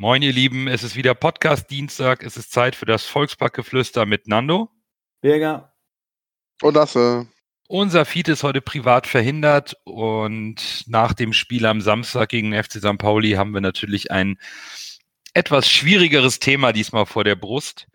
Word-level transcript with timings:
Moin, 0.00 0.22
ihr 0.22 0.32
Lieben, 0.32 0.66
es 0.66 0.82
ist 0.82 0.96
wieder 0.96 1.14
Podcast-Dienstag. 1.14 2.22
Es 2.22 2.38
ist 2.38 2.52
Zeit 2.52 2.74
für 2.74 2.86
das 2.86 3.04
Volksparkgeflüster 3.04 4.06
mit 4.06 4.28
Nando. 4.28 4.70
Birger. 5.20 5.74
Und 6.62 6.72
das, 6.72 6.96
äh, 6.96 7.26
Unser 7.68 8.06
Feed 8.06 8.28
ist 8.28 8.42
heute 8.42 8.62
privat 8.62 9.06
verhindert 9.06 9.76
und 9.84 10.84
nach 10.86 11.12
dem 11.12 11.34
Spiel 11.34 11.66
am 11.66 11.82
Samstag 11.82 12.30
gegen 12.30 12.52
den 12.52 12.64
FC 12.64 12.78
St. 12.78 12.96
Pauli 12.96 13.32
haben 13.32 13.52
wir 13.52 13.60
natürlich 13.60 14.10
ein 14.10 14.38
etwas 15.34 15.68
schwierigeres 15.68 16.38
Thema 16.38 16.72
diesmal 16.72 17.04
vor 17.04 17.24
der 17.24 17.36
Brust. 17.36 17.86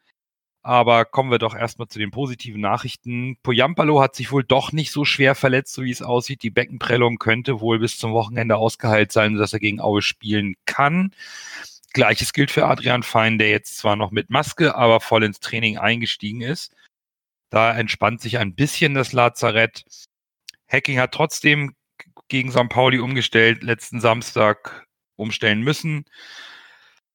Aber 0.61 1.05
kommen 1.05 1.31
wir 1.31 1.39
doch 1.39 1.55
erstmal 1.55 1.87
zu 1.87 1.97
den 1.97 2.11
positiven 2.11 2.61
Nachrichten. 2.61 3.37
Poyampalo 3.41 3.99
hat 3.99 4.13
sich 4.13 4.31
wohl 4.31 4.43
doch 4.43 4.71
nicht 4.71 4.91
so 4.91 5.05
schwer 5.05 5.33
verletzt, 5.33 5.73
so 5.73 5.81
wie 5.81 5.91
es 5.91 6.03
aussieht. 6.03 6.43
Die 6.43 6.51
Beckenprellung 6.51 7.17
könnte 7.17 7.61
wohl 7.61 7.79
bis 7.79 7.97
zum 7.97 8.13
Wochenende 8.13 8.57
ausgeheilt 8.57 9.11
sein, 9.11 9.33
sodass 9.33 9.53
er 9.53 9.59
gegen 9.59 9.81
Aue 9.81 10.03
spielen 10.03 10.53
kann. 10.67 11.11
Gleiches 11.95 12.33
gilt 12.33 12.51
für 12.51 12.65
Adrian 12.65 13.03
Fein, 13.03 13.37
der 13.37 13.49
jetzt 13.49 13.77
zwar 13.77 13.95
noch 13.95 14.11
mit 14.11 14.29
Maske, 14.29 14.75
aber 14.75 14.99
voll 14.99 15.23
ins 15.23 15.39
Training 15.39 15.77
eingestiegen 15.77 16.41
ist. 16.41 16.75
Da 17.49 17.73
entspannt 17.73 18.19
sich 18.19 18.37
ein 18.37 18.53
bisschen 18.53 18.93
das 18.95 19.13
Lazarett. 19.13 19.85
Hacking 20.67 20.99
hat 20.99 21.13
trotzdem 21.13 21.73
gegen 22.27 22.51
St. 22.51 22.67
Pauli 22.67 22.99
umgestellt, 22.99 23.63
letzten 23.63 24.01
Samstag 24.01 24.85
umstellen 25.15 25.61
müssen. 25.61 26.03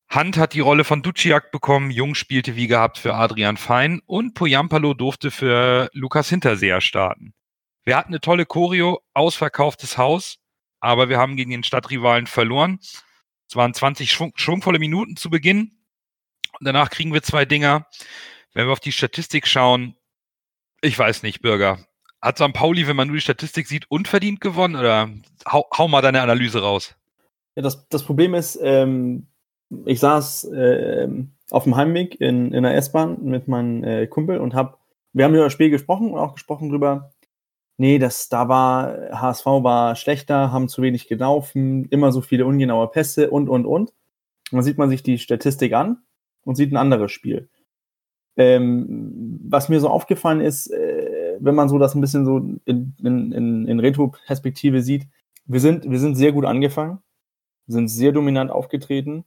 Hand 0.09 0.39
hat 0.39 0.55
die 0.55 0.61
Rolle 0.61 0.85
von 0.85 1.03
Duciak 1.03 1.51
bekommen, 1.53 1.91
Jung 1.91 2.15
spielte 2.15 2.57
wie 2.57 2.67
gehabt 2.67 2.97
für 2.97 3.15
Adrian 3.15 3.59
Fein 3.59 4.01
und 4.07 4.33
Poyampalo 4.33 4.95
durfte 4.95 5.31
für 5.31 5.91
Lukas 5.93 6.31
Hinterseher 6.31 6.81
starten. 6.81 7.35
Wir 7.85 7.99
hatten 7.99 8.15
eine 8.15 8.23
tolle 8.23 8.47
Choreo, 8.47 9.03
ausverkauftes 9.13 9.99
Haus, 9.99 10.39
aber 10.81 11.11
wir 11.11 11.19
haben 11.19 11.37
gegen 11.37 11.51
den 11.51 11.65
Stadtrivalen 11.65 12.27
verloren. 12.27 12.81
Es 13.51 13.57
waren 13.57 13.75
20 13.75 14.13
schwung, 14.13 14.33
schwungvolle 14.37 14.79
Minuten 14.79 15.17
zu 15.17 15.29
Beginn. 15.29 15.73
Und 16.61 16.67
danach 16.69 16.89
kriegen 16.89 17.13
wir 17.13 17.21
zwei 17.21 17.45
Dinger. 17.45 17.85
Wenn 18.55 18.67
wir 18.67 18.73
auf 18.73 18.79
die 18.79 18.93
Statistik 18.93 19.49
schauen, 19.49 19.97
ich 20.83 20.97
weiß 20.97 21.25
nicht, 21.25 21.43
Bürger. 21.43 21.81
Hat 22.23 22.39
St. 22.39 22.53
Pauli, 22.53 22.87
wenn 22.87 22.95
man 22.95 23.09
nur 23.09 23.17
die 23.17 23.23
Statistik 23.23 23.67
sieht, 23.67 23.91
unverdient 23.91 24.41
gewonnen? 24.41 24.77
Oder 24.77 25.11
hau, 25.51 25.67
hau 25.77 25.89
mal 25.89 26.01
deine 26.01 26.23
Analyse 26.23 26.63
raus. 26.63 26.95
Ja, 27.57 27.63
das, 27.63 27.89
das 27.89 28.05
Problem 28.05 28.35
ist, 28.35 28.57
ähm, 28.63 29.27
ich 29.85 29.99
saß 29.99 30.49
ähm, 30.55 31.33
auf 31.51 31.65
dem 31.65 31.75
Heimweg 31.75 32.21
in, 32.21 32.53
in 32.53 32.63
der 32.63 32.77
S-Bahn 32.77 33.25
mit 33.25 33.49
meinem 33.49 33.83
äh, 33.83 34.07
Kumpel 34.07 34.39
und 34.39 34.55
hab, 34.55 34.79
wir 35.13 35.25
haben 35.25 35.35
über 35.35 35.45
das 35.45 35.53
Spiel 35.53 35.71
gesprochen 35.71 36.13
und 36.13 36.21
auch 36.21 36.35
gesprochen 36.35 36.69
drüber, 36.69 37.11
nee, 37.81 37.99
das, 37.99 38.29
da 38.29 38.49
war, 38.49 38.95
HSV 39.11 39.47
war 39.47 39.97
schlechter, 39.97 40.53
haben 40.53 40.69
zu 40.69 40.83
wenig 40.83 41.09
gelaufen, 41.09 41.87
immer 41.87 42.13
so 42.13 42.21
viele 42.21 42.45
ungenaue 42.45 42.89
Pässe 42.89 43.31
und, 43.31 43.49
und, 43.49 43.65
und. 43.65 43.91
Und 43.91 43.95
dann 44.53 44.63
sieht 44.63 44.77
man 44.77 44.91
sich 44.91 45.03
die 45.03 45.19
Statistik 45.19 45.73
an 45.73 46.03
und 46.45 46.57
sieht 46.57 46.73
ein 46.73 46.77
anderes 46.77 47.11
Spiel. 47.11 47.49
Ähm, 48.37 49.41
was 49.43 49.71
mir 49.71 49.81
so 49.81 49.89
aufgefallen 49.89 50.43
ist, 50.43 50.67
äh, 50.69 51.39
wenn 51.41 51.55
man 51.55 51.71
so 51.71 51.79
das 51.79 51.95
ein 51.95 52.03
bisschen 52.03 52.27
so 52.27 52.37
in, 52.67 52.95
in, 53.03 53.33
in, 53.33 53.67
in 53.67 53.81
Retro-Perspektive 53.81 54.83
sieht, 54.83 55.09
wir 55.47 55.61
sind, 55.61 55.91
wir 55.91 55.99
sind 55.99 56.17
sehr 56.17 56.33
gut 56.33 56.45
angefangen, 56.45 56.99
sind 57.67 57.89
sehr 57.89 58.13
dominant 58.13 58.51
aufgetreten, 58.51 59.25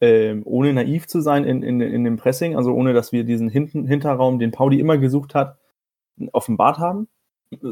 ähm, 0.00 0.42
ohne 0.44 0.72
naiv 0.72 1.08
zu 1.08 1.20
sein 1.20 1.42
in, 1.42 1.64
in, 1.64 1.80
in 1.80 2.04
dem 2.04 2.18
Pressing, 2.18 2.56
also 2.56 2.72
ohne 2.72 2.92
dass 2.92 3.10
wir 3.10 3.24
diesen 3.24 3.48
Hinten, 3.48 3.84
Hinterraum, 3.84 4.38
den 4.38 4.52
Pauli 4.52 4.78
immer 4.78 4.96
gesucht 4.96 5.34
hat, 5.34 5.58
offenbart 6.32 6.78
haben. 6.78 7.08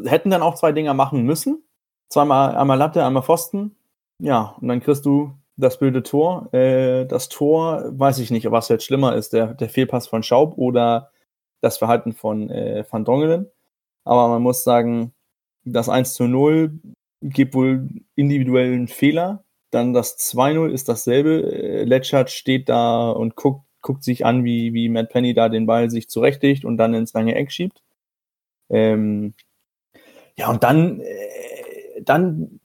Hätten 0.07 0.31
dann 0.31 0.43
auch 0.43 0.55
zwei 0.55 0.73
Dinger 0.73 0.95
machen 0.95 1.23
müssen. 1.23 1.63
Zweimal 2.09 2.57
einmal 2.57 2.79
Latte, 2.79 3.05
einmal 3.05 3.23
Pfosten. 3.23 3.77
Ja, 4.23 4.57
und 4.61 4.69
dann 4.69 4.81
kriegst 4.81 5.05
du 5.05 5.33
das 5.57 5.79
blöde 5.79 6.03
Tor. 6.03 6.53
Äh, 6.55 7.07
das 7.07 7.29
Tor, 7.29 7.85
weiß 7.91 8.19
ich 8.19 8.31
nicht, 8.31 8.51
was 8.51 8.69
jetzt 8.69 8.85
schlimmer 8.85 9.15
ist, 9.17 9.33
der, 9.33 9.55
der 9.55 9.69
Fehlpass 9.69 10.07
von 10.07 10.23
Schaub 10.23 10.57
oder 10.57 11.11
das 11.61 11.79
Verhalten 11.79 12.13
von 12.13 12.51
äh, 12.51 12.85
Van 12.89 13.05
Drongelen. 13.05 13.51
Aber 14.05 14.29
man 14.29 14.43
muss 14.43 14.65
sagen, 14.65 15.13
das 15.65 15.89
1 15.89 16.15
zu 16.15 16.25
0 16.29 16.79
gibt 17.23 17.55
wohl 17.55 17.89
individuellen 18.15 18.89
Fehler. 18.89 19.45
Dann 19.71 19.93
das 19.93 20.19
2-0 20.19 20.69
ist 20.71 20.89
dasselbe. 20.89 21.43
Äh, 21.53 21.85
Letschert 21.85 22.31
steht 22.31 22.69
da 22.69 23.11
und 23.11 23.37
guckt, 23.37 23.65
guckt 23.83 24.05
sich 24.05 24.25
an, 24.25 24.45
wie, 24.45 24.73
wie 24.75 24.89
Matt 24.89 25.11
Penny 25.11 25.35
da 25.35 25.49
den 25.49 25.67
Ball 25.67 25.91
sich 25.91 26.09
zurechtigt 26.09 26.65
und 26.65 26.77
dann 26.77 26.95
ins 26.95 27.13
lange 27.15 27.35
Eck 27.35 27.51
schiebt. 27.51 27.83
Ähm, 28.71 29.35
ja, 30.39 30.51
und 30.51 30.63
dann, 30.63 31.01
äh, 31.01 32.03
dann 32.03 32.61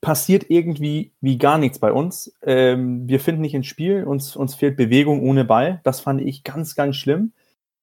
passiert 0.00 0.48
irgendwie 0.48 1.12
wie 1.20 1.38
gar 1.38 1.58
nichts 1.58 1.78
bei 1.78 1.92
uns. 1.92 2.32
Ähm, 2.42 3.08
wir 3.08 3.20
finden 3.20 3.40
nicht 3.42 3.54
ins 3.54 3.66
Spiel, 3.66 4.04
uns, 4.04 4.36
uns 4.36 4.54
fehlt 4.54 4.76
Bewegung 4.76 5.22
ohne 5.22 5.44
Ball. 5.44 5.80
Das 5.84 6.00
fand 6.00 6.20
ich 6.20 6.44
ganz, 6.44 6.74
ganz 6.74 6.96
schlimm. 6.96 7.32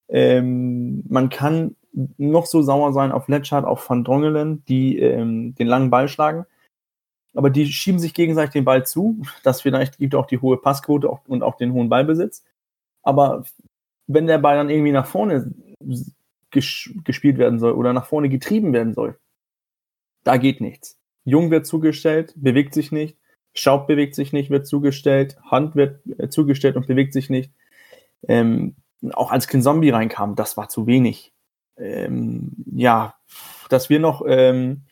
Ähm, 0.08 1.03
man 1.09 1.30
kann 1.30 1.75
noch 2.18 2.46
so 2.46 2.62
sauer 2.62 2.94
sein 2.94 3.12
auf 3.12 3.28
Letschert, 3.28 3.66
auf 3.66 3.90
Van 3.90 4.03
Drongelen, 4.03 4.64
die 4.66 5.00
ähm, 5.00 5.56
den 5.56 5.68
langen 5.68 5.90
Ball 5.90 6.08
schlagen. 6.08 6.46
Aber 7.34 7.50
die 7.50 7.66
schieben 7.66 8.00
sich 8.00 8.14
gegenseitig 8.14 8.53
den 8.53 8.66
Ball 8.66 8.85
zu. 8.85 9.22
Das 9.44 9.62
vielleicht 9.62 9.97
gibt 9.97 10.16
auch 10.16 10.28
die 10.28 10.40
hohe 10.40 10.58
Passquote 10.58 11.09
und 11.28 11.44
auch 11.44 11.58
den 11.58 11.74
hohen 11.74 11.90
Ballbesitz. 11.90 12.44
Aber 13.03 13.44
wenn 14.08 14.28
der 14.28 14.38
Ball 14.38 14.56
dann 14.56 14.69
irgendwie 14.69 14.91
nach 14.91 15.08
vorne 15.08 15.52
ges 16.56 16.90
gespielt 17.04 17.38
werden 17.38 17.60
soll 17.60 17.74
oder 17.74 17.94
nach 17.94 18.06
vorne 18.06 18.30
getrieben 18.30 18.74
werden 18.74 18.94
soll, 18.94 19.20
da 20.24 20.38
geht 20.38 20.60
nichts. 20.62 21.00
Jung 21.24 21.52
wird 21.52 21.68
zugestellt, 21.68 22.34
bewegt 22.36 22.74
sich 22.74 22.92
nicht. 22.92 23.18
Schaub 23.54 23.88
bewegt 23.88 24.16
sich 24.16 24.34
nicht, 24.34 24.50
wird 24.50 24.68
zugestellt. 24.68 25.38
Hand 25.44 25.76
wird 25.76 26.02
äh, 26.18 26.30
zugestellt 26.30 26.76
und 26.76 26.88
bewegt 26.88 27.14
sich 27.14 27.30
nicht. 27.30 27.52
Ähm, 28.28 28.76
auch 29.14 29.32
als 29.32 29.48
Kin 29.48 29.62
Zombie 29.62 29.92
reinkam, 29.92 30.36
das 30.36 30.58
war 30.58 30.68
zu 30.68 30.88
wenig. 30.88 31.34
Ähm, 31.78 32.52
ja, 32.74 33.16
dass 33.70 33.90
wir 33.90 34.00
noch 34.00 34.24
ähm, 34.28 34.84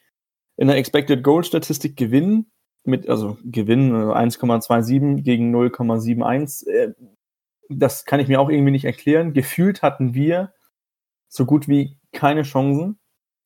in 0.55 0.67
der 0.67 0.77
Expected 0.77 1.23
Goal 1.23 1.43
Statistik 1.43 1.97
gewinnen, 1.97 2.51
mit, 2.83 3.09
also 3.09 3.37
gewinnen 3.43 3.93
1,27 3.93 5.21
gegen 5.21 5.55
0,71, 5.55 6.67
äh, 6.67 6.93
das 7.69 8.05
kann 8.05 8.19
ich 8.19 8.27
mir 8.27 8.39
auch 8.39 8.49
irgendwie 8.49 8.71
nicht 8.71 8.85
erklären. 8.85 9.33
Gefühlt 9.33 9.81
hatten 9.81 10.13
wir 10.13 10.53
so 11.33 11.45
gut 11.45 11.67
wie 11.67 11.97
keine 12.11 12.43
Chancen. 12.43 12.99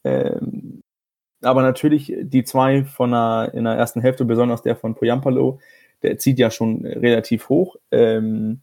Ähm, 0.03 0.83
aber 1.41 1.61
natürlich 1.61 2.13
die 2.19 2.43
zwei 2.43 2.83
von 2.83 3.11
der, 3.11 3.51
in 3.53 3.63
der 3.63 3.73
ersten 3.73 4.01
Hälfte, 4.01 4.25
besonders 4.25 4.61
der 4.61 4.75
von 4.75 4.95
Poyampalo, 4.95 5.59
der 6.03 6.17
zieht 6.17 6.37
ja 6.39 6.51
schon 6.51 6.85
relativ 6.85 7.49
hoch. 7.49 7.77
Ähm, 7.91 8.61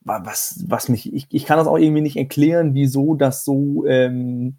was, 0.00 0.64
was 0.68 0.88
mich, 0.88 1.12
ich, 1.12 1.26
ich 1.30 1.44
kann 1.44 1.58
das 1.58 1.66
auch 1.66 1.78
irgendwie 1.78 2.00
nicht 2.00 2.16
erklären, 2.16 2.74
wieso 2.74 3.14
das 3.14 3.44
so, 3.44 3.84
ähm, 3.86 4.56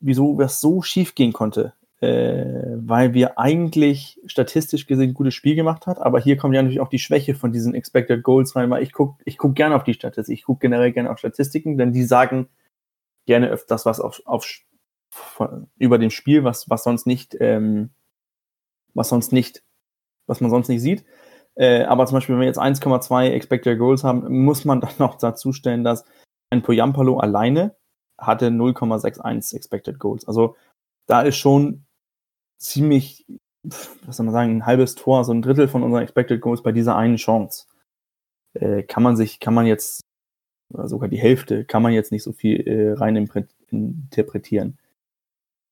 wieso 0.00 0.38
das 0.38 0.60
so 0.60 0.80
schief 0.80 1.14
gehen 1.14 1.32
konnte. 1.32 1.74
Äh, 2.00 2.76
weil 2.76 3.14
wir 3.14 3.38
eigentlich 3.38 4.20
statistisch 4.26 4.86
gesehen 4.86 5.10
ein 5.10 5.14
gutes 5.14 5.32
Spiel 5.32 5.54
gemacht 5.54 5.86
hat, 5.86 5.98
aber 5.98 6.20
hier 6.20 6.36
kommt 6.36 6.54
ja 6.54 6.60
natürlich 6.60 6.80
auch 6.80 6.90
die 6.90 6.98
Schwäche 6.98 7.34
von 7.34 7.52
diesen 7.52 7.74
Expected 7.74 8.22
Goals 8.22 8.54
rein, 8.54 8.68
weil 8.68 8.82
ich 8.82 8.92
gucke 8.92 9.22
ich 9.24 9.38
guck 9.38 9.54
gerne 9.54 9.74
auf 9.74 9.84
die 9.84 9.94
Statistik, 9.94 10.34
ich 10.34 10.44
gucke 10.44 10.60
generell 10.60 10.92
gerne 10.92 11.10
auf 11.10 11.18
Statistiken, 11.18 11.78
denn 11.78 11.92
die 11.92 12.04
sagen 12.04 12.50
gerne 13.24 13.48
öfters 13.48 13.86
was 13.86 13.98
auf, 14.00 14.20
auf 14.26 14.44
über 15.78 15.96
dem 15.96 16.10
Spiel, 16.10 16.44
was, 16.44 16.68
was 16.68 16.84
sonst 16.84 17.06
nicht, 17.06 17.34
ähm, 17.40 17.88
was 18.92 19.08
sonst 19.08 19.32
nicht, 19.32 19.62
was 20.26 20.42
man 20.42 20.50
sonst 20.50 20.68
nicht 20.68 20.82
sieht. 20.82 21.02
Äh, 21.54 21.84
aber 21.84 22.04
zum 22.04 22.16
Beispiel, 22.16 22.34
wenn 22.34 22.40
wir 22.40 22.46
jetzt 22.46 22.60
1,2 22.60 23.30
Expected 23.30 23.78
Goals 23.78 24.04
haben, 24.04 24.44
muss 24.44 24.66
man 24.66 24.80
dann 24.82 24.92
noch 24.98 25.16
dazu 25.16 25.52
stellen, 25.54 25.82
dass 25.82 26.04
ein 26.50 26.62
Poyampalo 26.62 27.18
alleine 27.18 27.74
hatte 28.18 28.48
0,61 28.48 29.56
Expected 29.56 29.98
Goals. 29.98 30.28
Also 30.28 30.56
da 31.06 31.22
ist 31.22 31.36
schon 31.36 31.85
ziemlich, 32.58 33.26
was 33.62 34.16
soll 34.16 34.26
man 34.26 34.32
sagen, 34.32 34.56
ein 34.56 34.66
halbes 34.66 34.94
Tor, 34.94 35.24
so 35.24 35.32
ein 35.32 35.42
Drittel 35.42 35.68
von 35.68 35.82
unseren 35.82 36.02
Expected 36.02 36.40
Goals 36.40 36.62
bei 36.62 36.72
dieser 36.72 36.96
einen 36.96 37.16
Chance. 37.16 37.66
Äh, 38.54 38.82
kann 38.82 39.02
man 39.02 39.16
sich, 39.16 39.40
kann 39.40 39.54
man 39.54 39.66
jetzt, 39.66 40.00
sogar 40.70 41.08
die 41.08 41.18
Hälfte, 41.18 41.64
kann 41.64 41.82
man 41.82 41.92
jetzt 41.92 42.12
nicht 42.12 42.22
so 42.22 42.32
viel 42.32 42.60
äh, 42.66 42.92
rein 42.92 43.16
interpretieren. 43.70 44.78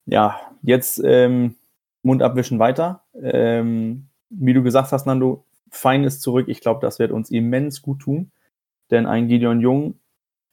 Ja, 0.07 0.39
jetzt 0.63 1.01
ähm, 1.05 1.57
Mund 2.03 2.23
abwischen 2.23 2.59
weiter. 2.59 3.03
Ähm, 3.21 4.09
wie 4.29 4.53
du 4.53 4.63
gesagt 4.63 4.93
hast, 4.93 5.07
Nando, 5.07 5.45
Fein 5.71 6.05
ist 6.05 6.23
zurück. 6.23 6.47
Ich 6.49 6.61
glaube, 6.61 6.81
das 6.81 6.99
wird 6.99 7.11
uns 7.11 7.31
immens 7.31 7.83
gut 7.83 8.01
tun. 8.01 8.31
Denn 8.91 9.07
ein 9.07 9.29
Gideon 9.29 9.61
Jung 9.61 9.99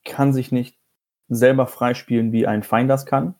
kann 0.03 0.33
sich 0.33 0.51
nicht 0.51 0.79
selber 1.27 1.67
freispielen, 1.67 2.31
wie 2.31 2.47
ein 2.47 2.63
Feind 2.63 2.89
das 2.89 3.05
kann. 3.05 3.35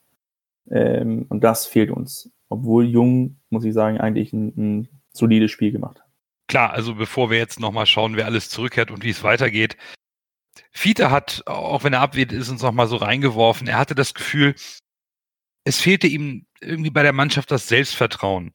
Ähm, 0.71 1.25
und 1.29 1.43
das 1.43 1.65
fehlt 1.65 1.91
uns. 1.91 2.31
Obwohl 2.49 2.85
Jung, 2.85 3.39
muss 3.49 3.63
ich 3.63 3.73
sagen, 3.73 3.99
eigentlich 3.99 4.33
ein, 4.33 4.53
ein 4.57 4.89
solides 5.13 5.51
Spiel 5.51 5.71
gemacht 5.71 5.99
hat. 5.99 6.07
Klar, 6.47 6.71
also 6.71 6.95
bevor 6.95 7.29
wir 7.29 7.37
jetzt 7.37 7.59
nochmal 7.59 7.85
schauen, 7.85 8.15
wer 8.17 8.25
alles 8.25 8.49
zurückkehrt 8.49 8.91
und 8.91 9.03
wie 9.03 9.09
es 9.09 9.23
weitergeht. 9.23 9.77
Fiete 10.71 11.11
hat, 11.11 11.43
auch 11.45 11.83
wenn 11.83 11.93
er 11.93 12.01
abweht, 12.01 12.31
ist 12.31 12.49
uns 12.49 12.61
nochmal 12.61 12.87
so 12.87 12.97
reingeworfen. 12.97 13.67
Er 13.67 13.77
hatte 13.77 13.95
das 13.95 14.13
Gefühl, 14.13 14.55
es 15.63 15.79
fehlte 15.79 16.07
ihm 16.07 16.45
irgendwie 16.59 16.89
bei 16.89 17.03
der 17.03 17.13
Mannschaft 17.13 17.51
das 17.51 17.67
Selbstvertrauen. 17.67 18.53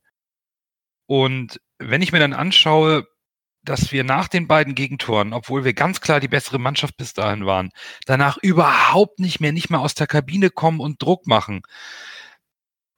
Und 1.07 1.61
wenn 1.79 2.03
ich 2.03 2.13
mir 2.13 2.19
dann 2.19 2.33
anschaue, 2.33 3.07
dass 3.67 3.93
wir 3.93 4.05
nach 4.05 4.29
den 4.29 4.47
beiden 4.47 4.75
Gegentoren, 4.75 5.33
obwohl 5.33 5.65
wir 5.65 5.75
ganz 5.75 6.01
klar 6.01 6.21
die 6.21 6.29
bessere 6.29 6.59
Mannschaft 6.59 6.97
bis 6.97 7.13
dahin 7.13 7.45
waren, 7.45 7.71
danach 8.07 8.39
überhaupt 8.39 9.19
nicht 9.19 9.41
mehr, 9.41 9.53
nicht 9.53 9.71
mehr 9.71 9.81
aus 9.81 9.95
der 9.95 10.07
Kabine 10.07 10.51
kommen 10.51 10.81
und 10.81 11.03
Druck 11.03 11.27
machen. 11.27 11.63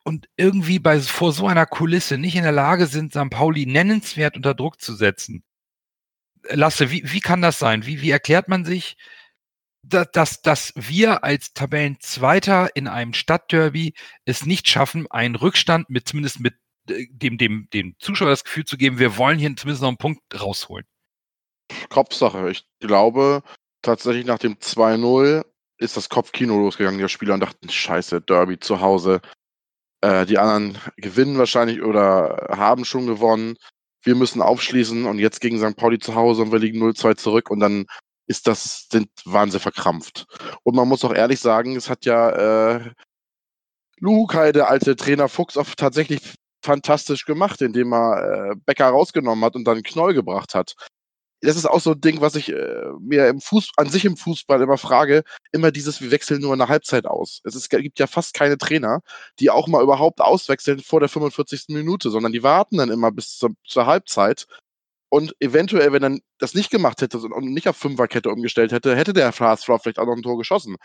Und 0.05 0.29
irgendwie 0.37 0.79
bei, 0.79 1.01
vor 1.01 1.33
so 1.33 1.49
einer 1.49 1.67
Kulisse 1.67 2.19
nicht 2.19 2.37
in 2.37 2.45
der 2.45 2.53
Lage 2.53 2.87
sind, 2.87 3.13
St. 3.13 3.31
Pauli 3.31 3.67
nennenswert 3.67 4.37
unter 4.37 4.55
Druck 4.55 4.81
zu 4.81 4.95
setzen. 4.95 5.43
Lasse, 6.51 6.91
wie, 6.91 7.03
wie 7.05 7.21
kann 7.21 7.43
das 7.43 7.59
sein? 7.59 7.85
Wie, 7.85 8.01
wie 8.01 8.11
erklärt 8.11 8.49
man 8.49 8.65
sich, 8.65 8.97
dass, 9.83 10.11
dass, 10.13 10.43
dass 10.43 10.73
wir 10.77 11.25
als 11.25 11.53
Tabellenzweiter 11.53 12.75
in 12.75 12.89
einem 12.89 13.15
Stadtderby 13.15 13.95
es 14.25 14.47
nicht 14.47 14.69
schaffen, 14.69 15.11
einen 15.11 15.35
Rückstand 15.35 15.91
mit 15.91 16.09
zumindest 16.09 16.41
mit 16.41 16.55
dem, 16.89 17.39
dem, 17.39 17.69
dem 17.73 17.95
Zuschauer 17.99 18.31
das 18.31 18.45
Gefühl 18.45 18.65
zu 18.65 18.77
geben, 18.77 18.99
wir 18.99 19.17
wollen 19.17 19.39
hier 19.39 19.55
zumindest 19.57 19.83
noch 19.83 19.89
einen 19.89 19.99
Punkt 19.99 20.23
rausholen. 20.41 20.87
Kopfsache. 21.91 22.51
Ich 22.51 22.65
glaube, 22.81 23.43
tatsächlich 23.83 24.27
nach 24.27 24.39
dem 24.39 24.55
2-0 24.55 25.45
ist 25.79 25.97
das 25.97 26.09
Kopfkino 26.09 26.59
losgegangen. 26.59 26.99
Die 26.99 27.09
Spieler 27.09 27.39
dachten, 27.39 27.69
scheiße, 27.69 28.21
Derby 28.23 28.59
zu 28.59 28.81
Hause. 28.81 29.21
Äh, 30.01 30.27
die 30.27 30.39
anderen 30.39 30.79
gewinnen 30.97 31.39
wahrscheinlich 31.39 31.83
oder 31.83 32.49
haben 32.51 32.85
schon 32.85 33.07
gewonnen. 33.07 33.57
Wir 34.03 34.15
müssen 34.15 34.43
aufschließen 34.43 35.07
und 35.07 35.19
jetzt 35.19 35.41
gegen 35.41 35.59
St. 35.59 35.77
Pauli 35.77 35.99
zu 35.99 36.15
Hause 36.15 36.43
und 36.43 36.53
wir 36.53 36.59
liegen 36.59 36.83
0-2 36.83 37.17
zurück 37.17 37.51
und 37.51 37.61
dann 37.61 37.87
ist 38.27 38.47
das, 38.47 38.87
sind, 38.91 39.09
waren 39.25 39.51
verkrampft. 39.51 40.27
Und 40.63 40.77
man 40.77 40.87
muss 40.87 41.05
auch 41.05 41.15
ehrlich 41.15 41.41
sagen, 41.41 41.77
es 41.77 41.91
hat 41.91 42.05
ja 42.05 42.77
äh, 42.77 42.93
Lukai, 43.99 44.53
der 44.53 44.69
alte 44.69 44.97
Trainer 44.97 45.29
Fuchs, 45.29 45.57
auch 45.57 45.67
tatsächlich 45.77 46.35
fantastisch 46.69 47.25
gemacht, 47.25 47.63
indem 47.63 47.93
er 47.95 48.51
äh, 48.53 48.57
Becker 48.67 48.89
rausgenommen 48.89 49.45
hat 49.45 49.57
und 49.57 49.65
dann 49.65 49.83
Knoll 49.83 50.13
gebracht 50.13 50.55
hat. 50.55 50.75
Das 51.41 51.57
ist 51.57 51.67
auch 51.67 51.81
so 51.81 51.93
ein 51.93 52.01
Ding, 52.01 52.21
was 52.21 52.35
ich 52.35 52.51
äh, 52.53 52.87
mir 53.01 53.29
im 53.29 53.41
Fuß, 53.41 53.71
an 53.77 53.89
sich 53.89 54.05
im 54.05 54.17
Fußball 54.17 54.61
immer 54.61 54.77
frage, 54.77 55.23
immer 55.53 55.71
dieses, 55.71 56.01
wir 56.03 56.11
wechseln 56.11 56.43
nur 56.43 56.53
in 56.53 56.59
der 56.59 56.69
Halbzeit 56.69 57.07
aus. 57.07 57.41
Es 57.45 57.55
ist, 57.55 57.71
gibt 57.71 57.99
ja 58.01 58.07
fast 58.07 58.35
keine 58.35 58.59
Trainer, 58.59 59.01
die 59.41 59.51
auch 59.51 59.69
mal 59.69 59.83
überhaupt 59.83 60.21
auswechseln 60.21 60.81
vor 60.81 61.01
der 61.01 61.09
45. 61.09 61.67
Minute, 61.69 62.11
sondern 62.11 62.33
die 62.33 62.43
warten 62.43 62.77
dann 62.79 62.91
immer 62.91 63.13
bis 63.13 63.39
zur, 63.39 63.51
zur 63.65 63.87
Halbzeit 63.87 64.47
und 65.11 65.35
eventuell, 65.41 65.93
wenn 65.93 66.03
er 66.03 66.19
das 66.39 66.55
nicht 66.55 66.71
gemacht 66.71 67.01
hätte 67.01 67.19
und 67.19 67.55
nicht 67.55 67.69
auf 67.69 67.77
Fünferkette 67.77 68.31
umgestellt 68.31 68.73
hätte, 68.73 68.95
hätte 68.95 69.15
der 69.15 69.33
HSV 69.33 69.71
vielleicht 69.81 69.99
auch 69.99 70.07
noch 70.07 70.17
ein 70.17 70.23
Tor 70.23 70.37
geschossen. 70.39 70.77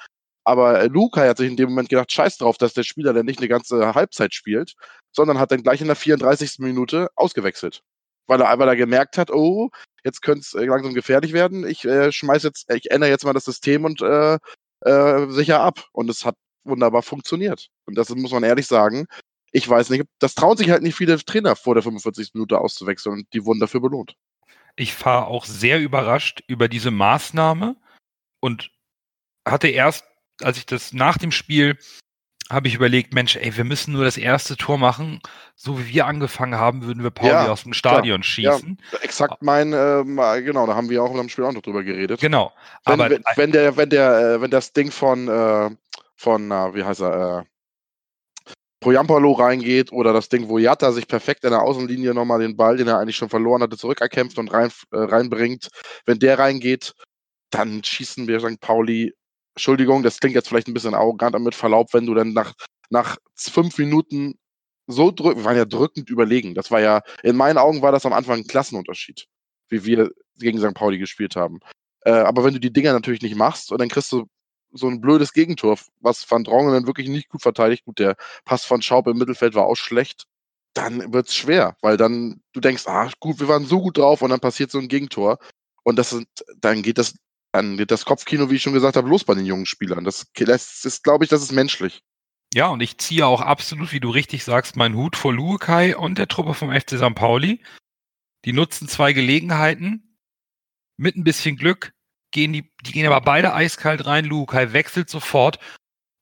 Aber 0.45 0.81
äh, 0.81 0.87
Luca 0.87 1.21
hat 1.21 1.37
sich 1.37 1.49
in 1.49 1.57
dem 1.57 1.69
Moment 1.69 1.89
gedacht, 1.89 2.11
scheiß 2.11 2.37
drauf, 2.37 2.57
dass 2.57 2.73
der 2.73 2.83
Spieler 2.83 3.13
dann 3.13 3.25
nicht 3.25 3.39
eine 3.39 3.47
ganze 3.47 3.95
Halbzeit 3.95 4.33
spielt, 4.33 4.73
sondern 5.11 5.39
hat 5.39 5.51
dann 5.51 5.63
gleich 5.63 5.81
in 5.81 5.87
der 5.87 5.95
34. 5.95 6.59
Minute 6.59 7.09
ausgewechselt. 7.15 7.81
Weil 8.27 8.41
er, 8.41 8.57
weil 8.59 8.67
er 8.67 8.75
gemerkt 8.75 9.17
hat, 9.17 9.31
oh, 9.31 9.69
jetzt 10.03 10.21
könnte 10.21 10.41
es 10.41 10.53
äh, 10.53 10.65
langsam 10.65 10.93
gefährlich 10.93 11.33
werden. 11.33 11.67
Ich 11.67 11.85
äh, 11.85 12.11
schmeiß 12.11 12.43
jetzt, 12.43 12.69
ich 12.73 12.91
ändere 12.91 13.09
jetzt 13.09 13.25
mal 13.25 13.33
das 13.33 13.45
System 13.45 13.85
und 13.85 14.01
äh, 14.01 14.37
äh, 14.81 15.27
sicher 15.29 15.61
ab. 15.61 15.85
Und 15.91 16.09
es 16.09 16.25
hat 16.25 16.35
wunderbar 16.63 17.03
funktioniert. 17.03 17.67
Und 17.85 17.97
das 17.97 18.09
muss 18.09 18.31
man 18.31 18.43
ehrlich 18.43 18.67
sagen. 18.67 19.07
Ich 19.51 19.69
weiß 19.69 19.89
nicht, 19.91 20.05
das 20.19 20.35
trauen 20.35 20.57
sich 20.57 20.71
halt 20.71 20.81
nicht 20.81 20.95
viele 20.95 21.17
Trainer 21.23 21.55
vor 21.55 21.75
der 21.75 21.83
45. 21.83 22.31
Minute 22.33 22.59
auszuwechseln 22.59 23.19
und 23.19 23.33
die 23.33 23.45
wurden 23.45 23.59
dafür 23.59 23.81
belohnt. 23.81 24.15
Ich 24.75 24.95
fahre 24.95 25.27
auch 25.27 25.45
sehr 25.45 25.79
überrascht 25.79 26.43
über 26.47 26.67
diese 26.67 26.89
Maßnahme 26.89 27.75
und 28.39 28.71
hatte 29.47 29.67
erst 29.67 30.05
als 30.41 30.57
ich 30.57 30.65
das 30.65 30.93
nach 30.93 31.17
dem 31.17 31.31
Spiel 31.31 31.77
habe 32.49 32.67
ich 32.67 32.75
überlegt, 32.75 33.13
Mensch, 33.13 33.35
ey, 33.35 33.55
wir 33.55 33.63
müssen 33.63 33.93
nur 33.93 34.03
das 34.03 34.17
erste 34.17 34.57
Tor 34.57 34.77
machen. 34.77 35.21
So 35.55 35.79
wie 35.79 35.93
wir 35.93 36.05
angefangen 36.05 36.55
haben, 36.55 36.83
würden 36.83 37.01
wir 37.01 37.09
Pauli 37.09 37.31
ja, 37.31 37.51
aus 37.51 37.63
dem 37.63 37.73
Stadion 37.73 38.21
klar. 38.21 38.57
schießen. 38.57 38.77
Ja, 38.91 38.99
exakt 38.99 39.41
mein, 39.41 39.73
äh, 39.73 40.03
genau, 40.41 40.67
da 40.67 40.75
haben 40.75 40.89
wir 40.89 41.01
auch 41.03 41.15
im 41.15 41.29
Spiel 41.29 41.45
auch 41.45 41.53
noch 41.53 41.61
drüber 41.61 41.83
geredet. 41.83 42.19
Genau. 42.19 42.51
Wenn, 42.85 42.93
aber, 42.93 43.09
wenn, 43.09 43.23
wenn 43.35 43.51
der, 43.51 43.77
wenn 43.77 43.89
der, 43.89 44.35
äh, 44.35 44.41
wenn 44.41 44.51
das 44.51 44.73
Ding 44.73 44.91
von, 44.91 45.27
äh, 45.27 45.69
von, 46.15 46.49
wie 46.49 46.83
heißt 46.83 47.01
er, 47.01 47.39
äh, 47.39 47.43
Poyampalo 48.81 49.31
reingeht 49.31 49.93
oder 49.93 50.11
das 50.11 50.27
Ding, 50.27 50.49
wo 50.49 50.57
Jatta 50.57 50.91
sich 50.91 51.07
perfekt 51.07 51.45
in 51.45 51.51
der 51.51 51.61
Außenlinie 51.61 52.13
nochmal 52.13 52.39
den 52.39 52.57
Ball, 52.57 52.75
den 52.75 52.89
er 52.89 52.99
eigentlich 52.99 53.15
schon 53.15 53.29
verloren 53.29 53.63
hatte, 53.63 53.77
zurückerkämpft 53.77 54.37
und 54.37 54.51
rein, 54.51 54.71
äh, 54.91 54.97
reinbringt, 54.97 55.69
wenn 56.05 56.19
der 56.19 56.37
reingeht, 56.37 56.93
dann 57.49 57.83
schießen 57.83 58.27
wir 58.27 58.41
St. 58.41 58.59
Pauli 58.59 59.13
Entschuldigung, 59.55 60.03
das 60.03 60.19
klingt 60.19 60.35
jetzt 60.35 60.47
vielleicht 60.47 60.67
ein 60.67 60.73
bisschen 60.73 60.95
arrogant, 60.95 61.35
aber 61.35 61.43
mit 61.43 61.55
Verlaub, 61.55 61.93
wenn 61.93 62.05
du 62.05 62.13
dann 62.13 62.33
nach, 62.33 62.53
nach 62.89 63.17
fünf 63.35 63.77
Minuten 63.77 64.35
so 64.87 65.11
drücken, 65.11 65.41
wir 65.41 65.45
waren 65.45 65.57
ja 65.57 65.65
drückend 65.65 66.09
überlegen. 66.09 66.55
Das 66.55 66.71
war 66.71 66.81
ja, 66.81 67.01
in 67.21 67.35
meinen 67.35 67.57
Augen 67.57 67.81
war 67.81 67.91
das 67.91 68.05
am 68.05 68.13
Anfang 68.13 68.39
ein 68.39 68.47
Klassenunterschied, 68.47 69.27
wie 69.69 69.85
wir 69.85 70.11
gegen 70.37 70.59
St. 70.59 70.73
Pauli 70.73 70.97
gespielt 70.97 71.35
haben. 71.35 71.59
Äh, 72.01 72.11
aber 72.11 72.43
wenn 72.43 72.53
du 72.53 72.59
die 72.59 72.73
Dinger 72.73 72.93
natürlich 72.93 73.21
nicht 73.21 73.35
machst 73.35 73.71
und 73.71 73.79
dann 73.79 73.89
kriegst 73.89 74.11
du 74.11 74.27
so 74.71 74.87
ein 74.87 75.01
blödes 75.01 75.33
Gegentor, 75.33 75.77
was 75.99 76.29
Van 76.29 76.43
Drongen 76.43 76.73
dann 76.73 76.87
wirklich 76.87 77.07
nicht 77.07 77.29
gut 77.29 77.41
verteidigt, 77.41 77.85
gut, 77.85 77.99
der 77.99 78.15
Pass 78.43 78.65
von 78.65 78.81
Schaub 78.81 79.07
im 79.07 79.17
Mittelfeld 79.17 79.53
war 79.53 79.67
auch 79.67 79.75
schlecht, 79.75 80.25
dann 80.73 81.13
wird 81.13 81.27
es 81.27 81.35
schwer, 81.35 81.77
weil 81.81 81.97
dann 81.97 82.41
du 82.53 82.59
denkst, 82.59 82.87
ah, 82.87 83.09
gut, 83.19 83.39
wir 83.39 83.47
waren 83.47 83.65
so 83.65 83.79
gut 83.79 83.97
drauf 83.97 84.23
und 84.23 84.31
dann 84.31 84.39
passiert 84.39 84.71
so 84.71 84.79
ein 84.79 84.87
Gegentor 84.87 85.37
und 85.83 85.97
das 85.97 86.09
sind, 86.09 86.27
dann 86.57 86.81
geht 86.81 86.97
das 86.97 87.13
dann 87.53 87.77
geht 87.77 87.91
das 87.91 88.03
Kopfkino, 88.03 88.49
wie 88.49 88.55
ich 88.55 88.63
schon 88.63 88.73
gesagt 88.73 88.97
habe, 88.97 89.07
los 89.07 89.23
bei 89.23 89.35
den 89.35 89.45
jungen 89.45 89.67
Spielern. 89.67 90.03
Das, 90.03 90.25
das 90.33 90.83
ist, 90.85 91.03
glaube 91.03 91.23
ich, 91.23 91.29
das 91.29 91.43
ist 91.43 91.51
menschlich. 91.51 92.01
Ja, 92.53 92.67
und 92.67 92.81
ich 92.81 92.97
ziehe 92.97 93.25
auch 93.25 93.41
absolut, 93.41 93.91
wie 93.93 93.99
du 93.99 94.09
richtig 94.09 94.43
sagst, 94.43 94.75
meinen 94.75 94.95
Hut 94.95 95.15
vor 95.15 95.33
Lukai 95.33 95.95
und 95.95 96.17
der 96.17 96.27
Truppe 96.27 96.55
vom 96.55 96.71
FC 96.71 96.97
St. 96.97 97.13
Pauli. 97.15 97.63
Die 98.45 98.53
nutzen 98.53 98.87
zwei 98.87 99.13
Gelegenheiten. 99.13 100.17
Mit 100.97 101.15
ein 101.15 101.23
bisschen 101.23 101.55
Glück 101.55 101.93
gehen 102.31 102.53
die, 102.53 102.71
die 102.85 102.91
gehen 102.91 103.05
aber 103.05 103.21
beide 103.21 103.53
eiskalt 103.53 104.05
rein. 104.05 104.25
Lukai 104.25 104.73
wechselt 104.73 105.09
sofort 105.09 105.59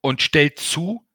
und 0.02 0.22
stellt 0.22 0.60
zu. 0.60 1.08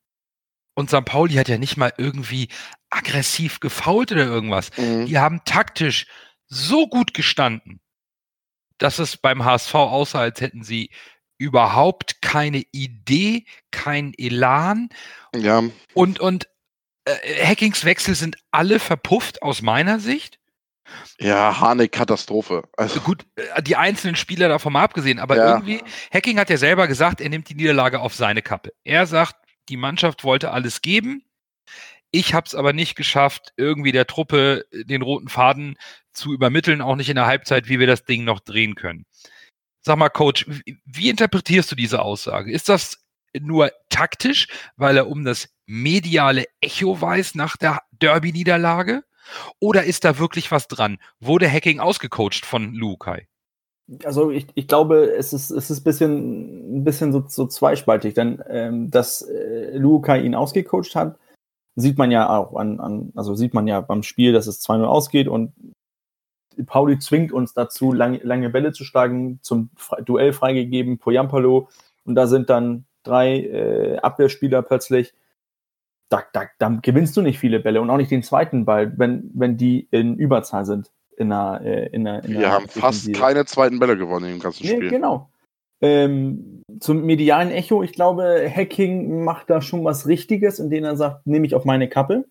Und 0.75 0.88
St. 0.88 1.04
Pauli 1.04 1.35
hat 1.35 1.49
ja 1.49 1.58
nicht 1.58 1.76
mal 1.76 1.92
irgendwie 1.99 2.49
aggressiv 2.88 3.61
gefault 3.61 4.12
oder 4.12 4.25
irgendwas. 4.25 4.70
Mhm. 4.78 5.06
Die 5.06 5.18
haben 5.18 5.42
taktisch 5.44 6.06
so 6.49 6.87
gut 6.87 7.12
gestanden 7.12 7.80
dass 8.78 8.99
es 8.99 9.16
beim 9.16 9.45
HSV 9.45 9.75
aussah, 9.75 10.21
als 10.21 10.40
hätten 10.40 10.62
sie 10.62 10.90
überhaupt 11.38 12.23
keine 12.23 12.62
Idee, 12.73 13.45
kein 13.71 14.12
Elan. 14.16 14.88
Ja. 15.35 15.62
Und, 15.95 16.18
und 16.21 16.49
äh, 17.04 17.45
Hackings 17.45 17.85
Wechsel 17.85 18.14
sind 18.14 18.37
alle 18.50 18.78
verpufft 18.78 19.42
aus 19.42 19.62
meiner 19.62 20.00
Sicht. 20.00 20.38
Ja, 21.18 21.61
Hane 21.61 21.88
Katastrophe. 21.88 22.62
Also 22.76 23.00
gut, 23.00 23.26
äh, 23.37 23.62
die 23.62 23.76
einzelnen 23.76 24.16
Spieler 24.16 24.49
davon 24.49 24.73
mal 24.73 24.85
abgesehen, 24.85 25.18
aber 25.18 25.37
ja. 25.37 25.49
irgendwie, 25.54 25.83
Hacking 26.12 26.38
hat 26.38 26.50
ja 26.50 26.56
selber 26.56 26.87
gesagt, 26.87 27.21
er 27.21 27.28
nimmt 27.28 27.49
die 27.49 27.54
Niederlage 27.54 28.00
auf 28.00 28.14
seine 28.14 28.42
Kappe. 28.42 28.73
Er 28.85 29.06
sagt, 29.06 29.37
die 29.68 29.76
Mannschaft 29.76 30.25
wollte 30.25 30.52
alles 30.52 30.83
geben. 30.83 31.25
Ich 32.10 32.34
habe 32.34 32.46
es 32.46 32.54
aber 32.54 32.72
nicht 32.72 32.96
geschafft, 32.96 33.52
irgendwie 33.56 33.92
der 33.92 34.06
Truppe 34.06 34.64
den 34.72 35.02
roten 35.02 35.28
Faden 35.28 35.76
zu 36.12 36.32
übermitteln, 36.32 36.80
auch 36.80 36.96
nicht 36.96 37.10
in 37.10 37.16
der 37.16 37.26
Halbzeit, 37.26 37.68
wie 37.68 37.78
wir 37.78 37.86
das 37.86 38.04
Ding 38.04 38.25
noch 38.25 38.40
drehen 38.40 38.75
können. 38.75 39.04
Sag 39.82 39.98
mal, 39.98 40.08
Coach, 40.08 40.46
wie 40.84 41.10
interpretierst 41.10 41.70
du 41.70 41.76
diese 41.76 42.02
Aussage? 42.02 42.50
Ist 42.50 42.68
das 42.68 43.06
nur 43.38 43.70
taktisch, 43.88 44.48
weil 44.76 44.96
er 44.96 45.08
um 45.08 45.25
das 45.25 45.48
mediale 45.66 46.46
Echo 46.60 47.00
weiß 47.00 47.34
nach 47.34 47.56
der 47.56 47.82
Derby-Niederlage? 47.92 49.04
Oder 49.60 49.84
ist 49.84 50.04
da 50.04 50.18
wirklich 50.18 50.50
was 50.50 50.68
dran? 50.68 50.98
Wurde 51.20 51.50
Hacking 51.50 51.80
ausgecoacht 51.80 52.46
von 52.46 52.75
Lukai? 52.75 53.26
Also 54.04 54.30
ich, 54.30 54.46
ich 54.54 54.66
glaube, 54.66 55.12
es 55.16 55.32
ist, 55.32 55.50
es 55.50 55.70
ist 55.70 55.80
ein 55.80 55.84
bisschen, 55.84 56.78
ein 56.78 56.84
bisschen 56.84 57.12
so, 57.12 57.25
so 57.28 57.46
zweispaltig, 57.46 58.14
denn 58.14 58.42
ähm, 58.48 58.90
dass 58.90 59.22
äh, 59.22 59.76
Lukai 59.76 60.20
ihn 60.22 60.34
ausgecoacht 60.34 60.96
hat, 60.96 61.18
sieht 61.76 61.99
man 61.99 62.11
ja 62.11 62.28
auch 62.28 62.56
an, 62.56 62.80
an, 62.80 63.12
also 63.14 63.35
sieht 63.35 63.54
man 63.54 63.68
ja 63.68 63.80
beim 63.80 64.02
Spiel, 64.02 64.33
dass 64.33 64.47
es 64.47 64.66
2-0 64.66 64.85
ausgeht 64.85 65.28
und 65.28 65.52
Pauli 66.64 66.99
zwingt 66.99 67.33
uns 67.33 67.52
dazu, 67.52 67.92
lange, 67.92 68.18
lange 68.23 68.49
Bälle 68.49 68.73
zu 68.73 68.85
schlagen, 68.85 69.40
zum 69.42 69.71
Duell 70.06 70.33
freigegeben, 70.33 70.99
Poyampalo. 70.99 71.68
Und 72.04 72.14
da 72.14 72.26
sind 72.26 72.49
dann 72.49 72.87
drei 73.02 73.40
äh, 73.40 73.97
Abwehrspieler 73.99 74.62
plötzlich. 74.62 75.12
Da, 76.09 76.23
da, 76.33 76.45
da 76.59 76.68
gewinnst 76.80 77.16
du 77.16 77.23
nicht 77.23 77.38
viele 77.38 77.61
Bälle 77.61 77.80
und 77.80 77.90
auch 77.90 77.97
nicht 77.97 78.11
den 78.11 78.23
zweiten 78.23 78.64
Ball, 78.64 78.99
wenn, 78.99 79.30
wenn 79.35 79.56
die 79.56 79.88
in 79.90 80.16
Überzahl 80.16 80.64
sind. 80.64 80.90
In 81.18 81.33
einer, 81.33 81.61
äh, 81.62 81.88
in 81.88 82.06
einer, 82.06 82.25
in 82.25 82.38
Wir 82.38 82.52
haben 82.52 82.68
fast 82.68 83.12
keine 83.12 83.45
zweiten 83.45 83.78
Bälle 83.78 83.97
gewonnen 83.97 84.33
im 84.33 84.38
ganzen 84.38 84.66
Spiel. 84.66 84.78
Nee, 84.78 84.88
genau. 84.88 85.30
Ähm, 85.83 86.62
zum 86.80 87.02
medialen 87.02 87.50
Echo, 87.50 87.83
ich 87.83 87.92
glaube, 87.92 88.50
Hacking 88.54 89.25
macht 89.25 89.50
da 89.50 89.61
schon 89.61 89.85
was 89.85 90.06
Richtiges, 90.06 90.59
indem 90.59 90.85
er 90.85 90.97
sagt, 90.97 91.26
nehme 91.26 91.47
ich 91.47 91.54
auf 91.54 91.64
meine 91.64 91.88
Kappe. 91.88 92.25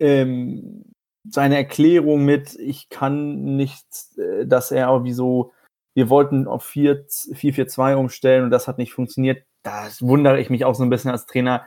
Ähm, 0.00 0.84
seine 1.28 1.56
Erklärung 1.56 2.24
mit, 2.24 2.54
ich 2.56 2.88
kann 2.88 3.56
nicht, 3.56 3.86
äh, 4.16 4.46
dass 4.46 4.70
er 4.70 4.88
irgendwie 4.88 5.12
so, 5.12 5.52
wir 5.94 6.10
wollten 6.10 6.46
auf 6.46 6.66
4-4-2 6.66 7.94
umstellen 7.94 8.44
und 8.44 8.50
das 8.50 8.68
hat 8.68 8.78
nicht 8.78 8.92
funktioniert. 8.92 9.44
Da 9.62 9.88
wundere 10.00 10.40
ich 10.40 10.50
mich 10.50 10.64
auch 10.64 10.74
so 10.74 10.84
ein 10.84 10.90
bisschen 10.90 11.10
als 11.10 11.26
Trainer. 11.26 11.66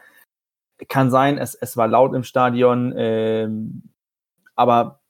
Kann 0.88 1.12
sein, 1.12 1.38
es, 1.38 1.56
es 1.56 1.78
war 1.78 1.88
laut 1.88 2.16
im 2.16 2.24
Stadion, 2.24 2.94
ähm, 2.98 3.94
aber 4.56 5.01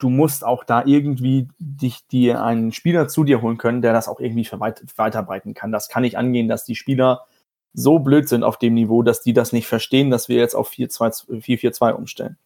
du 0.00 0.08
musst 0.08 0.44
auch 0.44 0.64
da 0.64 0.82
irgendwie 0.84 1.48
dich 1.58 2.06
dir 2.08 2.42
einen 2.42 2.72
Spieler 2.72 3.06
zu 3.06 3.22
dir 3.22 3.42
holen 3.42 3.58
können, 3.58 3.82
der 3.82 3.92
das 3.92 4.08
auch 4.08 4.18
irgendwie 4.18 4.48
weiterbreiten 4.50 5.54
kann. 5.54 5.70
Das 5.70 5.88
kann 5.88 6.02
nicht 6.02 6.18
angehen, 6.18 6.48
dass 6.48 6.64
die 6.64 6.74
Spieler 6.74 7.26
so 7.72 8.00
blöd 8.00 8.28
sind 8.28 8.42
auf 8.42 8.58
dem 8.58 8.74
Niveau, 8.74 9.02
dass 9.02 9.20
die 9.20 9.32
das 9.32 9.52
nicht 9.52 9.68
verstehen, 9.68 10.10
dass 10.10 10.28
wir 10.28 10.36
jetzt 10.36 10.54
auf 10.54 10.72
4-4-2 10.72 11.92
umstellen. 11.92 12.36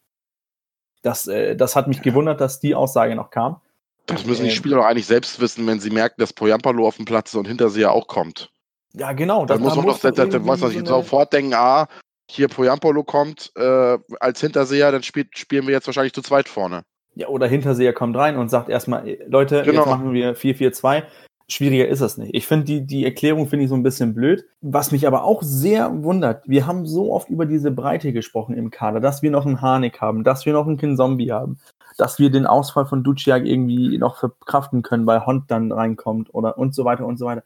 Das, 1.02 1.26
äh, 1.26 1.56
das 1.56 1.76
hat 1.76 1.88
mich 1.88 2.02
gewundert, 2.02 2.40
dass 2.40 2.61
die 2.61 2.75
Aussage 2.75 3.14
noch 3.14 3.30
kam. 3.30 3.61
Das 4.06 4.26
müssen 4.26 4.42
die 4.42 4.50
ähm, 4.50 4.54
Spieler 4.54 4.76
doch 4.76 4.84
eigentlich 4.84 5.06
selbst 5.06 5.40
wissen, 5.40 5.66
wenn 5.66 5.80
sie 5.80 5.90
merken, 5.90 6.16
dass 6.18 6.32
Poyampalo 6.32 6.87
auf 6.87 6.96
dem 6.96 7.06
Platz 7.06 7.30
ist 7.30 7.38
und 7.38 7.49
Hinterseher 7.49 7.92
auch 7.92 8.06
kommt. 8.06 8.50
Ja, 8.92 9.12
genau. 9.12 9.46
Dann 9.46 9.61
muss 9.61 9.76
man 9.76 9.87
doch, 9.87 9.99
das, 9.99 10.14
das, 10.14 10.46
was 10.46 10.73
ich 10.73 10.80
so 10.80 10.87
sofort 10.87 11.32
denken, 11.32 11.54
ah, 11.54 11.88
hier 12.30 12.49
Poyampolo 12.49 13.02
kommt 13.02 13.52
äh, 13.56 13.99
als 14.20 14.40
Hinterseher, 14.40 14.92
dann 14.92 15.02
spielt, 15.02 15.37
spielen 15.38 15.66
wir 15.66 15.73
jetzt 15.73 15.87
wahrscheinlich 15.87 16.12
zu 16.12 16.23
zweit 16.23 16.49
vorne. 16.49 16.84
Ja, 17.14 17.28
oder 17.28 17.47
Hinterseher 17.47 17.92
kommt 17.92 18.16
rein 18.16 18.37
und 18.37 18.50
sagt 18.50 18.68
erstmal, 18.68 19.18
Leute, 19.28 19.62
genau. 19.62 19.80
jetzt 19.80 19.87
machen 19.87 20.12
wir 20.12 20.37
4-4-2. 20.37 21.04
Schwieriger 21.47 21.87
ist 21.87 22.00
das 22.00 22.16
nicht. 22.16 22.35
Ich 22.35 22.47
finde 22.47 22.64
die, 22.64 22.87
die 22.87 23.04
Erklärung 23.04 23.47
finde 23.49 23.64
ich 23.64 23.68
so 23.68 23.75
ein 23.75 23.83
bisschen 23.83 24.14
blöd. 24.14 24.47
Was 24.62 24.92
mich 24.92 25.06
aber 25.06 25.25
auch 25.25 25.42
sehr 25.42 26.02
wundert, 26.02 26.49
wir 26.49 26.66
haben 26.66 26.87
so 26.87 27.12
oft 27.12 27.28
über 27.28 27.44
diese 27.44 27.71
Breite 27.71 28.14
gesprochen 28.14 28.56
im 28.56 28.71
Kader, 28.71 28.99
dass 28.99 29.23
wir 29.23 29.30
noch 29.30 29.44
einen 29.44 29.61
Harnik 29.61 30.00
haben, 30.00 30.25
dass 30.25 30.47
wir 30.47 30.54
noch 30.54 30.66
einen 30.66 30.78
Kinzombie 30.78 31.33
haben, 31.33 31.59
dass 31.99 32.18
wir 32.18 32.30
den 32.30 32.47
Ausfall 32.47 32.87
von 32.87 33.04
Duciak 33.04 33.44
irgendwie 33.44 33.99
noch 33.99 34.16
verkraften 34.16 34.80
können, 34.83 35.06
weil 35.06 35.26
Hond 35.26 35.50
dann 35.50 35.71
reinkommt 35.71 36.33
oder 36.33 36.56
und 36.56 36.75
so 36.75 36.87
weiter 36.87 37.04
und 37.04 37.18
so 37.18 37.26
weiter. 37.26 37.44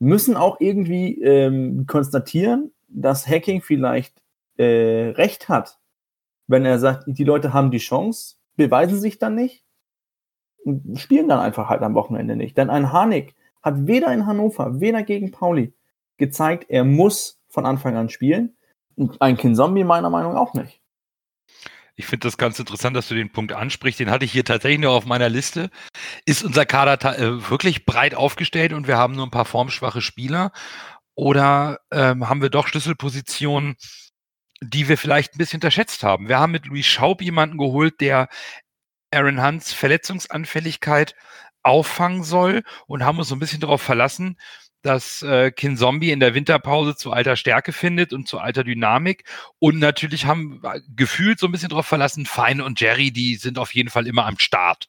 Müssen 0.00 0.36
auch 0.36 0.56
irgendwie 0.58 1.22
ähm, 1.22 1.86
konstatieren, 1.86 2.72
dass 2.88 3.28
Hacking 3.28 3.62
vielleicht 3.62 4.20
äh, 4.56 5.12
recht 5.14 5.48
hat, 5.48 5.78
wenn 6.48 6.64
er 6.64 6.80
sagt, 6.80 7.04
die 7.06 7.24
Leute 7.24 7.52
haben 7.52 7.70
die 7.70 7.78
Chance, 7.78 8.34
beweisen 8.56 9.00
sich 9.00 9.18
dann 9.18 9.34
nicht 9.34 9.64
und 10.64 10.98
spielen 10.98 11.28
dann 11.28 11.40
einfach 11.40 11.68
halt 11.68 11.82
am 11.82 11.94
Wochenende 11.94 12.36
nicht. 12.36 12.56
Denn 12.56 12.70
ein 12.70 12.92
Harnik 12.92 13.34
hat 13.62 13.86
weder 13.86 14.12
in 14.12 14.26
Hannover, 14.26 14.80
weder 14.80 15.02
gegen 15.02 15.30
Pauli 15.30 15.72
gezeigt, 16.16 16.66
er 16.68 16.84
muss 16.84 17.40
von 17.48 17.66
Anfang 17.66 17.96
an 17.96 18.08
spielen. 18.08 18.56
Und 18.96 19.20
ein 19.22 19.36
Kinzombie 19.36 19.84
meiner 19.84 20.10
Meinung 20.10 20.34
nach 20.34 20.40
auch 20.40 20.54
nicht. 20.54 20.80
Ich 21.94 22.06
finde 22.06 22.26
das 22.26 22.38
ganz 22.38 22.58
interessant, 22.58 22.96
dass 22.96 23.08
du 23.08 23.14
den 23.14 23.32
Punkt 23.32 23.52
ansprichst. 23.52 24.00
Den 24.00 24.10
hatte 24.10 24.24
ich 24.24 24.32
hier 24.32 24.44
tatsächlich 24.44 24.80
noch 24.80 24.94
auf 24.94 25.06
meiner 25.06 25.28
Liste. 25.28 25.70
Ist 26.24 26.42
unser 26.42 26.64
Kader 26.64 27.18
äh, 27.18 27.50
wirklich 27.50 27.84
breit 27.84 28.14
aufgestellt 28.14 28.72
und 28.72 28.86
wir 28.86 28.96
haben 28.96 29.14
nur 29.14 29.26
ein 29.26 29.30
paar 29.30 29.44
formschwache 29.44 30.00
Spieler? 30.00 30.52
Oder 31.14 31.80
ähm, 31.90 32.28
haben 32.28 32.40
wir 32.40 32.48
doch 32.48 32.66
Schlüsselpositionen, 32.66 33.76
die 34.62 34.88
wir 34.88 34.96
vielleicht 34.96 35.34
ein 35.34 35.38
bisschen 35.38 35.58
unterschätzt 35.58 36.02
haben? 36.02 36.28
Wir 36.28 36.38
haben 36.38 36.52
mit 36.52 36.66
Louis 36.66 36.86
Schaub 36.86 37.20
jemanden 37.20 37.58
geholt, 37.58 38.00
der 38.00 38.28
Aaron 39.10 39.42
Hunts 39.42 39.72
Verletzungsanfälligkeit 39.72 41.14
auffangen 41.62 42.24
soll 42.24 42.62
und 42.86 43.04
haben 43.04 43.18
uns 43.18 43.28
so 43.28 43.36
ein 43.36 43.40
bisschen 43.40 43.60
darauf 43.60 43.82
verlassen, 43.82 44.36
dass 44.82 45.22
äh, 45.22 45.52
Kin 45.52 45.76
Zombie 45.76 46.10
in 46.10 46.20
der 46.20 46.34
Winterpause 46.34 46.96
zu 46.96 47.12
alter 47.12 47.36
Stärke 47.36 47.72
findet 47.72 48.12
und 48.12 48.26
zu 48.26 48.38
alter 48.38 48.64
Dynamik. 48.64 49.24
Und 49.58 49.78
natürlich 49.78 50.26
haben 50.26 50.60
gefühlt 50.88 51.38
so 51.38 51.46
ein 51.46 51.52
bisschen 51.52 51.68
darauf 51.68 51.86
verlassen, 51.86 52.26
Fein 52.26 52.60
und 52.60 52.80
Jerry, 52.80 53.12
die 53.12 53.36
sind 53.36 53.58
auf 53.58 53.74
jeden 53.74 53.90
Fall 53.90 54.06
immer 54.06 54.26
am 54.26 54.38
Start. 54.38 54.88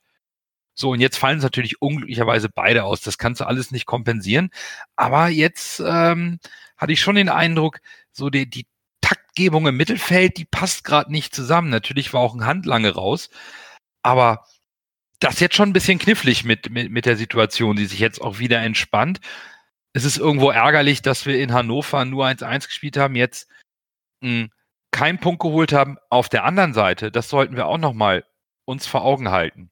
So, 0.75 0.92
und 0.92 1.00
jetzt 1.00 1.18
fallen 1.18 1.38
es 1.38 1.44
natürlich 1.44 1.82
unglücklicherweise 1.82 2.50
beide 2.50 2.84
aus. 2.84 3.01
Das 3.01 3.20
kannst 3.20 3.42
du 3.42 3.46
alles 3.46 3.70
nicht 3.72 3.86
kompensieren. 3.86 4.50
Aber 4.96 5.27
jetzt 5.27 5.80
ähm, 5.86 6.39
hatte 6.77 6.94
ich 6.94 7.01
schon 7.01 7.15
den 7.15 7.30
Eindruck, 7.30 7.80
so 8.12 8.32
die, 8.32 8.50
die 8.50 8.65
Taktgebung 9.13 9.67
im 9.67 9.77
Mittelfeld, 9.77 10.38
die 10.38 10.46
passt 10.46 10.84
gerade 10.84 11.12
nicht 11.12 11.36
zusammen. 11.36 11.70
Natürlich 11.70 12.13
war 12.13 12.22
auch 12.22 12.34
ein 12.34 12.46
Handlange 12.46 12.93
raus. 12.93 13.29
Aber 14.01 14.46
das 15.20 15.36
ist 15.36 15.39
jetzt 15.39 15.55
schon 15.55 15.70
ein 15.70 15.74
bisschen 15.74 16.00
knifflig 16.00 16.43
mit, 16.43 16.70
mit, 16.70 16.91
mit 16.91 17.05
der 17.05 17.15
Situation, 17.15 17.75
die 17.75 17.86
sich 17.86 18.00
jetzt 18.00 18.22
auch 18.22 18.39
wieder 18.39 18.62
entspannt. 18.62 19.20
Es 19.93 20.03
ist 20.03 20.17
irgendwo 20.17 20.50
ärgerlich, 20.50 21.01
dass 21.01 21.25
wir 21.25 21.39
in 21.39 21.53
Hannover 21.53 22.03
nur 22.05 22.25
1-1 22.25 22.67
gespielt 22.67 22.98
haben, 22.98 23.15
jetzt 23.15 23.48
mh, 24.22 24.29
hm, 24.29 24.51
keinen 24.91 25.20
Punkt 25.20 25.41
geholt 25.41 25.74
haben. 25.74 25.98
Auf 26.10 26.29
der 26.29 26.43
anderen 26.43 26.74
Seite, 26.74 27.12
das 27.12 27.29
sollten 27.29 27.55
wir 27.55 27.67
auch 27.67 27.77
nochmal 27.77 28.25
uns 28.65 28.88
vor 28.88 29.03
Augen 29.03 29.29
halten. 29.29 29.72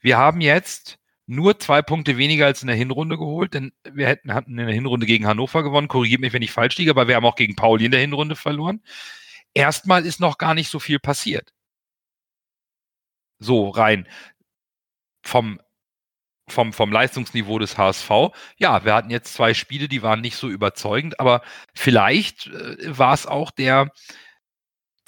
Wir 0.00 0.16
haben 0.16 0.40
jetzt 0.40 0.99
nur 1.30 1.58
zwei 1.60 1.80
Punkte 1.80 2.18
weniger 2.18 2.46
als 2.46 2.62
in 2.62 2.66
der 2.66 2.76
Hinrunde 2.76 3.16
geholt, 3.16 3.54
denn 3.54 3.72
wir 3.84 4.08
hätten, 4.08 4.34
hatten 4.34 4.58
in 4.58 4.66
der 4.66 4.74
Hinrunde 4.74 5.06
gegen 5.06 5.26
Hannover 5.26 5.62
gewonnen. 5.62 5.88
Korrigiert 5.88 6.20
mich, 6.20 6.32
wenn 6.32 6.42
ich 6.42 6.50
falsch 6.50 6.76
liege, 6.76 6.90
aber 6.90 7.06
wir 7.08 7.14
haben 7.14 7.24
auch 7.24 7.36
gegen 7.36 7.54
Pauli 7.54 7.84
in 7.84 7.92
der 7.92 8.00
Hinrunde 8.00 8.34
verloren. 8.34 8.82
Erstmal 9.54 10.06
ist 10.06 10.20
noch 10.20 10.38
gar 10.38 10.54
nicht 10.54 10.68
so 10.70 10.80
viel 10.80 10.98
passiert. 10.98 11.52
So 13.38 13.68
rein 13.70 14.08
vom, 15.22 15.60
vom, 16.48 16.72
vom 16.72 16.92
Leistungsniveau 16.92 17.58
des 17.60 17.78
HSV. 17.78 18.10
Ja, 18.58 18.84
wir 18.84 18.94
hatten 18.94 19.10
jetzt 19.10 19.34
zwei 19.34 19.54
Spiele, 19.54 19.88
die 19.88 20.02
waren 20.02 20.20
nicht 20.20 20.36
so 20.36 20.48
überzeugend, 20.48 21.20
aber 21.20 21.42
vielleicht 21.74 22.48
äh, 22.48 22.98
war 22.98 23.14
es 23.14 23.26
auch 23.26 23.52
der, 23.52 23.92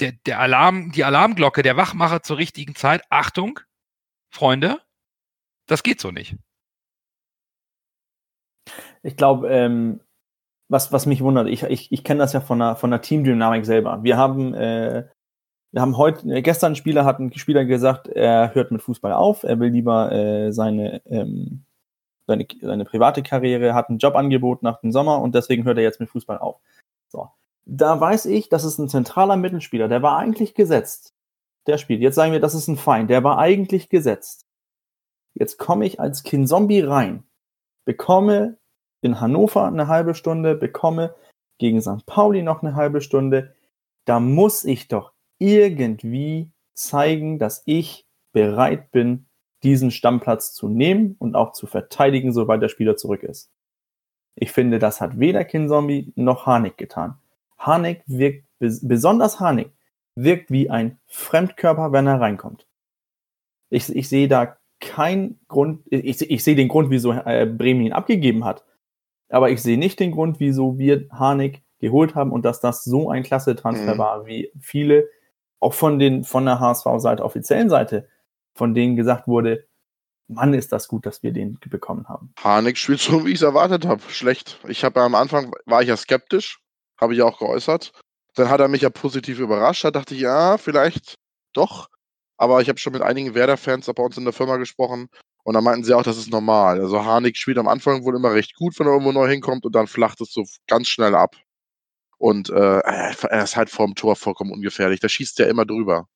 der, 0.00 0.12
der 0.12 0.38
Alarm, 0.40 0.92
die 0.92 1.04
Alarmglocke, 1.04 1.62
der 1.62 1.76
Wachmacher 1.76 2.22
zur 2.22 2.38
richtigen 2.38 2.76
Zeit. 2.76 3.02
Achtung, 3.10 3.60
Freunde, 4.30 4.80
das 5.72 5.82
geht 5.82 6.00
so 6.00 6.10
nicht. 6.10 6.36
Ich 9.02 9.16
glaube, 9.16 9.48
ähm, 9.48 10.00
was, 10.68 10.92
was 10.92 11.06
mich 11.06 11.22
wundert, 11.22 11.48
ich, 11.48 11.64
ich, 11.64 11.90
ich 11.90 12.04
kenne 12.04 12.20
das 12.20 12.32
ja 12.32 12.40
von 12.40 12.58
der, 12.58 12.76
von 12.76 12.90
der 12.90 13.02
Teamdynamik 13.02 13.66
selber. 13.66 14.02
Wir 14.02 14.16
haben, 14.16 14.54
äh, 14.54 15.08
wir 15.72 15.80
haben 15.80 15.96
heute, 15.96 16.28
äh, 16.28 16.42
gestern 16.42 16.72
ein 16.72 16.76
Spieler 16.76 17.04
hat 17.04 17.18
ein 17.18 17.32
Spieler 17.36 17.64
gesagt, 17.64 18.06
er 18.08 18.54
hört 18.54 18.70
mit 18.70 18.82
Fußball 18.82 19.12
auf, 19.12 19.42
er 19.42 19.58
will 19.58 19.70
lieber 19.70 20.12
äh, 20.12 20.52
seine, 20.52 21.02
ähm, 21.06 21.64
seine, 22.26 22.46
seine 22.60 22.84
private 22.84 23.22
Karriere, 23.22 23.74
hat 23.74 23.88
ein 23.88 23.98
Jobangebot 23.98 24.62
nach 24.62 24.80
dem 24.80 24.92
Sommer 24.92 25.20
und 25.20 25.34
deswegen 25.34 25.64
hört 25.64 25.78
er 25.78 25.84
jetzt 25.84 26.00
mit 26.00 26.10
Fußball 26.10 26.38
auf. 26.38 26.60
So. 27.08 27.28
Da 27.64 28.00
weiß 28.00 28.26
ich, 28.26 28.48
das 28.48 28.64
ist 28.64 28.78
ein 28.78 28.88
zentraler 28.88 29.36
Mittelspieler, 29.36 29.88
der 29.88 30.02
war 30.02 30.18
eigentlich 30.18 30.54
gesetzt 30.54 31.14
der 31.66 31.78
spielt. 31.78 32.00
Jetzt 32.00 32.16
sagen 32.16 32.32
wir, 32.32 32.40
das 32.40 32.54
ist 32.54 32.68
ein 32.68 32.76
Feind, 32.76 33.10
der 33.10 33.24
war 33.24 33.38
eigentlich 33.38 33.88
gesetzt. 33.88 34.46
Jetzt 35.34 35.58
komme 35.58 35.86
ich 35.86 36.00
als 36.00 36.22
Kinzombie 36.22 36.80
rein, 36.80 37.24
bekomme 37.84 38.58
in 39.00 39.20
Hannover 39.20 39.66
eine 39.66 39.88
halbe 39.88 40.14
Stunde, 40.14 40.54
bekomme 40.54 41.14
gegen 41.58 41.80
St. 41.80 42.06
Pauli 42.06 42.42
noch 42.42 42.62
eine 42.62 42.74
halbe 42.74 43.00
Stunde. 43.00 43.54
Da 44.04 44.20
muss 44.20 44.64
ich 44.64 44.88
doch 44.88 45.12
irgendwie 45.38 46.50
zeigen, 46.74 47.38
dass 47.38 47.62
ich 47.66 48.06
bereit 48.32 48.90
bin, 48.90 49.26
diesen 49.62 49.90
Stammplatz 49.90 50.52
zu 50.52 50.68
nehmen 50.68 51.16
und 51.18 51.36
auch 51.36 51.52
zu 51.52 51.66
verteidigen, 51.66 52.32
sobald 52.32 52.62
der 52.62 52.68
Spieler 52.68 52.96
zurück 52.96 53.22
ist. 53.22 53.50
Ich 54.34 54.50
finde, 54.50 54.78
das 54.78 55.00
hat 55.00 55.18
weder 55.18 55.44
Kinzombie 55.44 56.12
noch 56.16 56.46
Harnik 56.46 56.76
getan. 56.76 57.18
Harnik 57.58 58.02
wirkt, 58.06 58.46
besonders 58.58 59.40
Harnik, 59.40 59.72
wirkt 60.14 60.50
wie 60.50 60.70
ein 60.70 60.98
Fremdkörper, 61.06 61.92
wenn 61.92 62.06
er 62.06 62.20
reinkommt. 62.20 62.66
Ich, 63.70 63.94
ich 63.94 64.08
sehe 64.08 64.28
da 64.28 64.56
keinen 64.82 65.40
Grund, 65.48 65.80
ich, 65.86 66.20
ich 66.30 66.44
sehe 66.44 66.56
den 66.56 66.68
Grund, 66.68 66.90
wieso 66.90 67.12
äh, 67.12 67.46
Bremen 67.46 67.80
ihn 67.80 67.92
abgegeben 67.92 68.44
hat. 68.44 68.64
Aber 69.30 69.48
ich 69.48 69.62
sehe 69.62 69.78
nicht 69.78 69.98
den 69.98 70.12
Grund, 70.12 70.40
wieso 70.40 70.78
wir 70.78 71.08
Harnik 71.10 71.62
geholt 71.78 72.14
haben 72.14 72.32
und 72.32 72.44
dass 72.44 72.60
das 72.60 72.84
so 72.84 73.08
ein 73.08 73.22
klasse 73.22 73.56
Transfer 73.56 73.94
mhm. 73.94 73.98
war, 73.98 74.26
wie 74.26 74.52
viele, 74.60 75.08
auch 75.58 75.72
von 75.72 75.98
den, 75.98 76.24
von 76.24 76.44
der 76.44 76.60
HSV-Seite, 76.60 77.24
offiziellen 77.24 77.70
Seite, 77.70 78.08
von 78.54 78.74
denen 78.74 78.96
gesagt 78.96 79.26
wurde, 79.26 79.64
Mann, 80.28 80.54
ist 80.54 80.72
das 80.72 80.88
gut, 80.88 81.06
dass 81.06 81.22
wir 81.22 81.32
den 81.32 81.58
bekommen 81.66 82.08
haben. 82.08 82.32
Harnik 82.38 82.76
spielt 82.76 83.00
so, 83.00 83.24
wie 83.24 83.30
ich 83.30 83.36
es 83.36 83.42
erwartet 83.42 83.86
habe. 83.86 84.02
Schlecht. 84.08 84.58
Ich 84.68 84.84
habe 84.84 85.00
ja 85.00 85.06
am 85.06 85.14
Anfang, 85.14 85.52
war 85.66 85.82
ich 85.82 85.88
ja 85.88 85.96
skeptisch, 85.96 86.60
habe 87.00 87.14
ich 87.14 87.22
auch 87.22 87.38
geäußert. 87.38 87.92
Dann 88.34 88.48
hat 88.48 88.60
er 88.60 88.68
mich 88.68 88.82
ja 88.82 88.90
positiv 88.90 89.38
überrascht. 89.40 89.84
Da 89.84 89.90
dachte 89.90 90.14
ich, 90.14 90.20
ja, 90.20 90.56
vielleicht 90.58 91.16
doch. 91.52 91.88
Aber 92.36 92.60
ich 92.60 92.68
habe 92.68 92.78
schon 92.78 92.92
mit 92.92 93.02
einigen 93.02 93.34
Werder-Fans 93.34 93.86
bei 93.86 94.02
uns 94.02 94.16
in 94.16 94.24
der 94.24 94.32
Firma 94.32 94.56
gesprochen 94.56 95.08
und 95.44 95.54
da 95.54 95.60
meinten 95.60 95.84
sie 95.84 95.94
auch, 95.94 96.02
das 96.02 96.18
ist 96.18 96.30
normal. 96.30 96.80
Also 96.80 97.04
Harnik 97.04 97.36
spielt 97.36 97.58
am 97.58 97.68
Anfang 97.68 98.04
wohl 98.04 98.16
immer 98.16 98.32
recht 98.32 98.54
gut, 98.56 98.78
wenn 98.78 98.86
er 98.86 98.92
irgendwo 98.92 99.12
neu 99.12 99.28
hinkommt 99.28 99.64
und 99.64 99.74
dann 99.74 99.86
flacht 99.86 100.20
es 100.20 100.32
so 100.32 100.44
ganz 100.66 100.88
schnell 100.88 101.14
ab. 101.14 101.36
Und 102.18 102.50
äh, 102.50 102.78
er 102.78 103.42
ist 103.42 103.56
halt 103.56 103.68
vorm 103.68 103.94
Tor 103.96 104.14
vollkommen 104.14 104.52
ungefährlich. 104.52 105.00
Da 105.00 105.08
schießt 105.08 105.40
er 105.40 105.48
immer 105.48 105.66
drüber. 105.66 106.06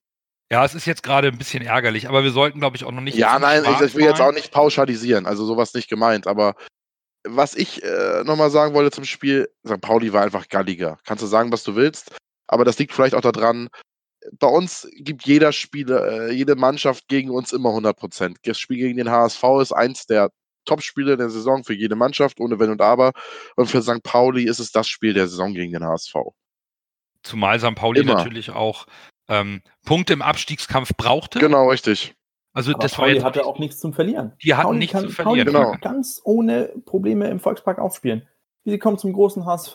Ja, 0.50 0.64
es 0.64 0.76
ist 0.76 0.87
jetzt 0.87 1.02
gerade 1.02 1.28
ein 1.28 1.38
bisschen 1.38 1.64
ärgerlich, 1.64 2.08
aber 2.08 2.23
wir 2.23 2.30
sollten, 2.30 2.61
glaube 2.61 2.76
ich, 2.76 2.85
auch 2.85 2.92
noch 2.92 3.00
nicht. 3.00 3.16
Ja, 3.16 3.38
nein, 3.40 3.64
ich, 3.64 3.80
ich 3.80 3.94
will 3.96 4.04
jetzt 4.04 4.20
auch 4.20 4.32
nicht 4.32 4.52
pauschalisieren, 4.52 5.26
also 5.26 5.44
sowas 5.44 5.75
nicht 5.75 5.88
gemeint, 5.88 6.28
aber 6.28 6.54
was 7.26 7.56
ich 7.56 7.82
äh, 7.82 8.23
nochmal 8.23 8.50
sagen 8.50 8.73
wollte 8.73 8.92
zum 8.92 9.04
Spiel, 9.04 9.49
St. 9.66 9.80
Pauli 9.80 10.12
war 10.12 10.23
einfach 10.23 10.49
galliger. 10.49 10.99
Kannst 11.04 11.25
du 11.25 11.26
sagen, 11.26 11.50
was 11.50 11.64
du 11.64 11.75
willst, 11.75 12.14
aber 12.46 12.64
das 12.64 12.78
liegt 12.78 12.92
vielleicht 12.92 13.16
auch 13.16 13.20
daran, 13.20 13.68
bei 14.33 14.47
uns 14.47 14.88
gibt 14.97 15.26
jeder 15.26 15.52
Spieler, 15.52 16.28
äh, 16.28 16.33
jede 16.33 16.56
Mannschaft 16.56 17.09
gegen 17.09 17.30
uns 17.30 17.52
immer 17.52 17.71
100 17.71 17.97
Prozent. 17.97 18.38
Das 18.45 18.59
Spiel 18.59 18.78
gegen 18.78 18.97
den 18.97 19.11
HSV 19.11 19.42
ist 19.61 19.73
eins 19.73 20.06
der 20.06 20.30
Top-Spiele 20.64 21.16
der 21.16 21.30
Saison 21.30 21.64
für 21.64 21.75
jede 21.75 21.97
Mannschaft, 21.97 22.40
ohne 22.40 22.59
Wenn 22.59 22.71
und 22.71 22.80
Aber. 22.80 23.12
Und 23.56 23.66
für 23.66 23.83
St. 23.83 24.02
Pauli 24.02 24.45
ist 24.45 24.59
es 24.59 24.73
das 24.73 24.88
Spiel 24.88 25.14
der 25.14 25.28
Saison 25.28 25.54
gegen 25.54 25.73
den 25.73 25.85
HSV. 25.85 26.14
Zumal 27.23 27.59
St. 27.59 27.75
Pauli 27.75 28.00
immer. 28.00 28.14
natürlich 28.14 28.50
auch 28.50 28.87
ähm, 29.28 29.62
Punkte 29.85 30.12
im 30.12 30.23
Abstiegskampf 30.23 30.92
brauchte. 30.97 31.38
Genau, 31.38 31.71
richtig. 31.71 32.14
Also 32.52 32.73
Aber 32.73 32.83
das 32.83 32.95
Pauli 32.95 33.09
war 33.09 33.14
jetzt 33.14 33.25
hatte 33.25 33.47
auch 33.47 33.59
nichts 33.59 33.78
zum 33.78 33.92
Verlieren. 33.92 34.33
Die 34.42 34.54
hatten 34.54 34.66
Pauli 34.66 34.78
nichts 34.78 34.92
kann, 34.92 35.09
zu 35.09 35.11
verlieren. 35.11 35.52
Pauli 35.52 35.66
genau. 35.66 35.78
ganz 35.80 36.21
ohne 36.25 36.73
Probleme 36.85 37.28
im 37.28 37.40
Volkspark 37.40 37.78
aufspielen. 37.78 38.26
Sie 38.64 38.78
kommen 38.78 38.99
zum 38.99 39.12
großen 39.12 39.45
HSV. 39.45 39.75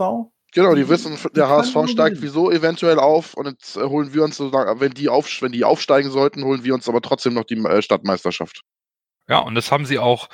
Genau, 0.54 0.76
die 0.76 0.90
wissen, 0.90 1.18
der 1.34 1.48
HSV 1.48 1.88
steigt 1.88 2.22
wieso 2.22 2.52
eventuell 2.52 3.00
auf 3.00 3.34
und 3.36 3.48
jetzt 3.48 3.78
äh, 3.78 3.84
holen 3.84 4.14
wir 4.14 4.24
uns, 4.24 4.40
wenn 4.40 4.92
die, 4.92 5.08
auf, 5.08 5.42
wenn 5.42 5.54
die 5.54 5.64
aufsteigen 5.64 6.12
sollten, 6.12 6.44
holen 6.44 6.64
wir 6.64 6.74
uns 6.74 6.90
aber 6.90 7.02
trotzdem 7.02 7.34
noch 7.34 7.46
die 7.46 7.58
äh, 7.58 7.82
Stadtmeisterschaft. 7.82 8.62
Ja, 9.30 9.40
und 9.40 9.56
das 9.56 9.72
haben 9.72 9.86
sie 9.86 9.98
auch, 9.98 10.28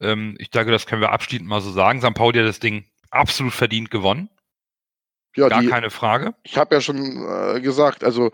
ähm, 0.00 0.36
ich 0.38 0.50
denke, 0.50 0.72
das 0.72 0.86
können 0.86 1.00
wir 1.00 1.12
abschließend 1.12 1.48
mal 1.48 1.62
so 1.62 1.70
sagen. 1.70 2.02
St. 2.02 2.12
Pauli 2.12 2.38
hat 2.38 2.46
das 2.46 2.60
Ding 2.60 2.84
absolut 3.10 3.54
verdient 3.54 3.90
gewonnen. 3.90 4.28
Ja, 5.36 5.48
Gar 5.48 5.62
die, 5.62 5.68
keine 5.68 5.90
Frage. 5.90 6.34
Ich 6.42 6.58
habe 6.58 6.74
ja 6.74 6.80
schon 6.82 7.26
äh, 7.26 7.60
gesagt, 7.62 8.04
also 8.04 8.30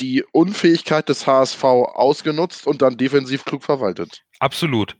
die 0.00 0.24
Unfähigkeit 0.32 1.08
des 1.08 1.26
HSV 1.26 1.62
ausgenutzt 1.62 2.66
und 2.66 2.82
dann 2.82 2.96
defensiv 2.96 3.44
klug 3.44 3.62
verwaltet. 3.62 4.24
Absolut. 4.40 4.96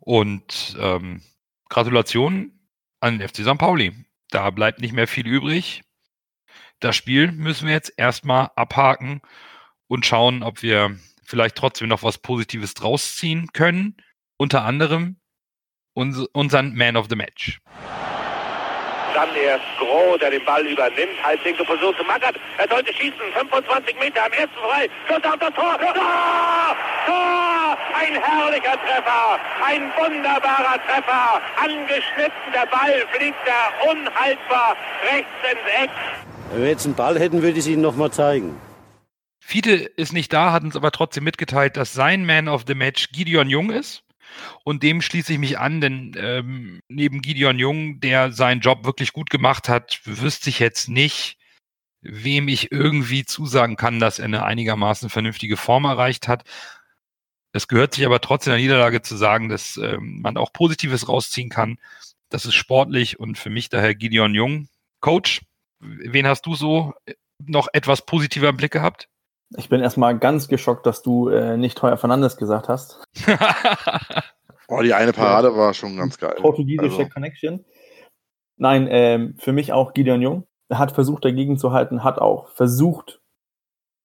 Und 0.00 0.76
ähm, 0.80 1.22
Gratulation 1.68 2.52
an 3.00 3.18
den 3.18 3.28
FC 3.28 3.38
St. 3.38 3.58
Pauli. 3.58 3.92
Da 4.30 4.50
bleibt 4.50 4.80
nicht 4.80 4.92
mehr 4.92 5.06
viel 5.06 5.26
übrig. 5.26 5.82
Das 6.80 6.96
Spiel 6.96 7.32
müssen 7.32 7.66
wir 7.66 7.74
jetzt 7.74 7.92
erstmal 7.96 8.50
abhaken 8.56 9.20
und 9.86 10.06
schauen, 10.06 10.42
ob 10.42 10.62
wir 10.62 10.98
vielleicht 11.24 11.56
trotzdem 11.56 11.88
noch 11.88 12.02
was 12.02 12.18
Positives 12.18 12.74
draus 12.74 13.16
ziehen 13.16 13.48
können. 13.52 13.96
Unter 14.36 14.64
anderem 14.64 15.20
uns, 15.94 16.18
unseren 16.32 16.74
Man 16.74 16.96
of 16.96 17.06
the 17.08 17.16
Match. 17.16 17.60
Dann 19.14 19.28
erst 19.36 19.64
Groh, 19.78 20.16
der 20.18 20.30
den 20.30 20.44
Ball 20.44 20.66
übernimmt. 20.66 21.16
Halblinke 21.22 21.64
Position 21.64 21.94
zu 21.96 22.04
Mackert. 22.04 22.36
Er 22.58 22.68
sollte 22.68 22.92
schießen. 22.92 23.14
25 23.32 23.96
Meter 24.00 24.24
am 24.26 24.32
ersten 24.32 24.56
frei. 24.56 24.90
Schuss 25.06 25.24
auf 25.24 25.38
das 25.38 25.54
Tor. 25.54 25.78
Tor! 25.78 26.76
Tor! 27.06 27.78
Ein 27.94 28.20
herrlicher 28.20 28.76
Treffer. 28.84 29.38
Ein 29.64 29.92
wunderbarer 29.96 30.78
Treffer. 30.86 31.40
Angeschnitten. 31.62 32.52
Der 32.52 32.66
Ball 32.66 33.06
fliegt 33.12 33.38
da 33.46 33.90
unhaltbar 33.90 34.76
rechts 35.10 35.30
ins 35.50 35.84
Eck. 35.84 35.90
Wenn 36.50 36.62
wir 36.62 36.68
jetzt 36.70 36.84
einen 36.84 36.94
Ball 36.94 37.18
hätten, 37.18 37.42
würde 37.42 37.52
ich 37.52 37.58
es 37.58 37.66
Ihnen 37.68 37.82
nochmal 37.82 38.10
zeigen. 38.10 38.60
Fiete 39.40 39.72
ist 39.72 40.12
nicht 40.12 40.32
da, 40.32 40.52
hat 40.52 40.64
uns 40.64 40.74
aber 40.74 40.90
trotzdem 40.90 41.24
mitgeteilt, 41.24 41.76
dass 41.76 41.92
sein 41.92 42.24
Man 42.24 42.48
of 42.48 42.64
the 42.66 42.74
Match 42.74 43.10
Gideon 43.12 43.48
Jung 43.50 43.70
ist. 43.70 44.03
Und 44.64 44.82
dem 44.82 45.02
schließe 45.02 45.32
ich 45.32 45.38
mich 45.38 45.58
an, 45.58 45.80
denn 45.80 46.12
ähm, 46.16 46.80
neben 46.88 47.22
Gideon 47.22 47.58
Jung, 47.58 48.00
der 48.00 48.32
seinen 48.32 48.60
Job 48.60 48.84
wirklich 48.84 49.12
gut 49.12 49.30
gemacht 49.30 49.68
hat, 49.68 50.00
wüsste 50.04 50.50
ich 50.50 50.58
jetzt 50.58 50.88
nicht, 50.88 51.36
wem 52.02 52.48
ich 52.48 52.70
irgendwie 52.70 53.24
zusagen 53.24 53.76
kann, 53.76 53.98
dass 53.98 54.18
er 54.18 54.26
eine 54.26 54.44
einigermaßen 54.44 55.10
vernünftige 55.10 55.56
Form 55.56 55.84
erreicht 55.84 56.28
hat. 56.28 56.44
Es 57.52 57.68
gehört 57.68 57.94
sich 57.94 58.04
aber 58.04 58.20
trotzdem 58.20 58.52
der 58.52 58.60
Niederlage 58.60 59.00
zu 59.02 59.16
sagen, 59.16 59.48
dass 59.48 59.76
ähm, 59.76 60.20
man 60.20 60.36
auch 60.36 60.52
Positives 60.52 61.08
rausziehen 61.08 61.48
kann. 61.48 61.78
Das 62.28 62.46
ist 62.46 62.54
sportlich 62.54 63.20
und 63.20 63.38
für 63.38 63.50
mich 63.50 63.68
daher 63.68 63.94
Gideon 63.94 64.34
Jung. 64.34 64.68
Coach, 65.00 65.42
wen 65.78 66.26
hast 66.26 66.46
du 66.46 66.54
so 66.54 66.94
noch 67.38 67.68
etwas 67.72 68.04
positiver 68.06 68.48
im 68.48 68.56
Blick 68.56 68.72
gehabt? 68.72 69.08
Ich 69.56 69.68
bin 69.68 69.80
erstmal 69.80 70.18
ganz 70.18 70.48
geschockt, 70.48 70.86
dass 70.86 71.02
du 71.02 71.28
äh, 71.28 71.56
nicht 71.56 71.80
Heuer 71.82 71.96
Fernandes 71.96 72.36
gesagt 72.36 72.68
hast. 72.68 73.04
oh, 74.68 74.82
die 74.82 74.94
eine 74.94 75.12
Parade 75.12 75.56
war 75.56 75.74
schon 75.74 75.96
ganz 75.96 76.18
geil. 76.18 76.34
Portugiesische 76.38 76.98
also. 76.98 77.08
Connection. 77.08 77.64
Nein, 78.56 78.88
ähm, 78.90 79.36
für 79.38 79.52
mich 79.52 79.72
auch 79.72 79.94
Gideon 79.94 80.22
Jung. 80.22 80.46
Er 80.68 80.78
hat 80.78 80.92
versucht, 80.92 81.24
dagegen 81.24 81.58
zu 81.58 81.72
halten, 81.72 82.02
hat 82.02 82.18
auch 82.18 82.48
versucht, 82.48 83.20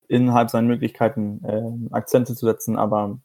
innerhalb 0.08 0.50
seiner 0.50 0.68
Möglichkeiten 0.68 1.44
äh, 1.46 1.96
Akzente 1.96 2.36
zu 2.36 2.46
setzen, 2.46 2.78
aber 2.78 3.20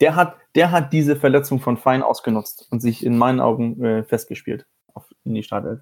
der 0.00 0.16
hat, 0.16 0.36
der 0.54 0.72
hat 0.72 0.92
diese 0.92 1.16
Verletzung 1.16 1.60
von 1.60 1.76
Fein 1.76 2.02
ausgenutzt 2.02 2.66
und 2.70 2.80
sich 2.80 3.04
in 3.04 3.16
meinen 3.16 3.40
Augen 3.40 3.82
äh, 3.82 4.02
festgespielt 4.04 4.66
auf, 4.92 5.06
in 5.24 5.34
die 5.34 5.42
Startelf. 5.42 5.80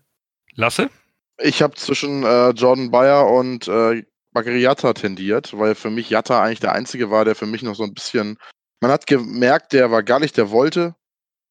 Lasse? 0.55 0.91
Ich 1.39 1.63
habe 1.63 1.75
zwischen 1.75 2.23
äh, 2.23 2.51
Jordan 2.51 2.91
Bayer 2.91 3.29
und 3.29 3.67
äh, 3.67 4.05
Bakary 4.35 4.61
Yatta 4.61 4.93
tendiert, 4.93 5.57
weil 5.57 5.75
für 5.77 5.91
mich 5.91 6.11
Yatta 6.11 6.43
eigentlich 6.43 6.61
der 6.61 6.73
Einzige 6.73 7.11
war, 7.11 7.25
der 7.25 7.37
für 7.37 7.47
mich 7.47 7.63
noch 7.63 7.77
so 7.77 7.85
ein 7.85 7.95
bisschen. 7.95 8.37
Man 8.81 8.91
hat 8.91 9.07
gemerkt, 9.07 9.73
der 9.73 9.91
war 9.91 10.03
gar 10.03 10.19
nicht, 10.21 10.37
der 10.37 10.51
wollte. 10.51 10.95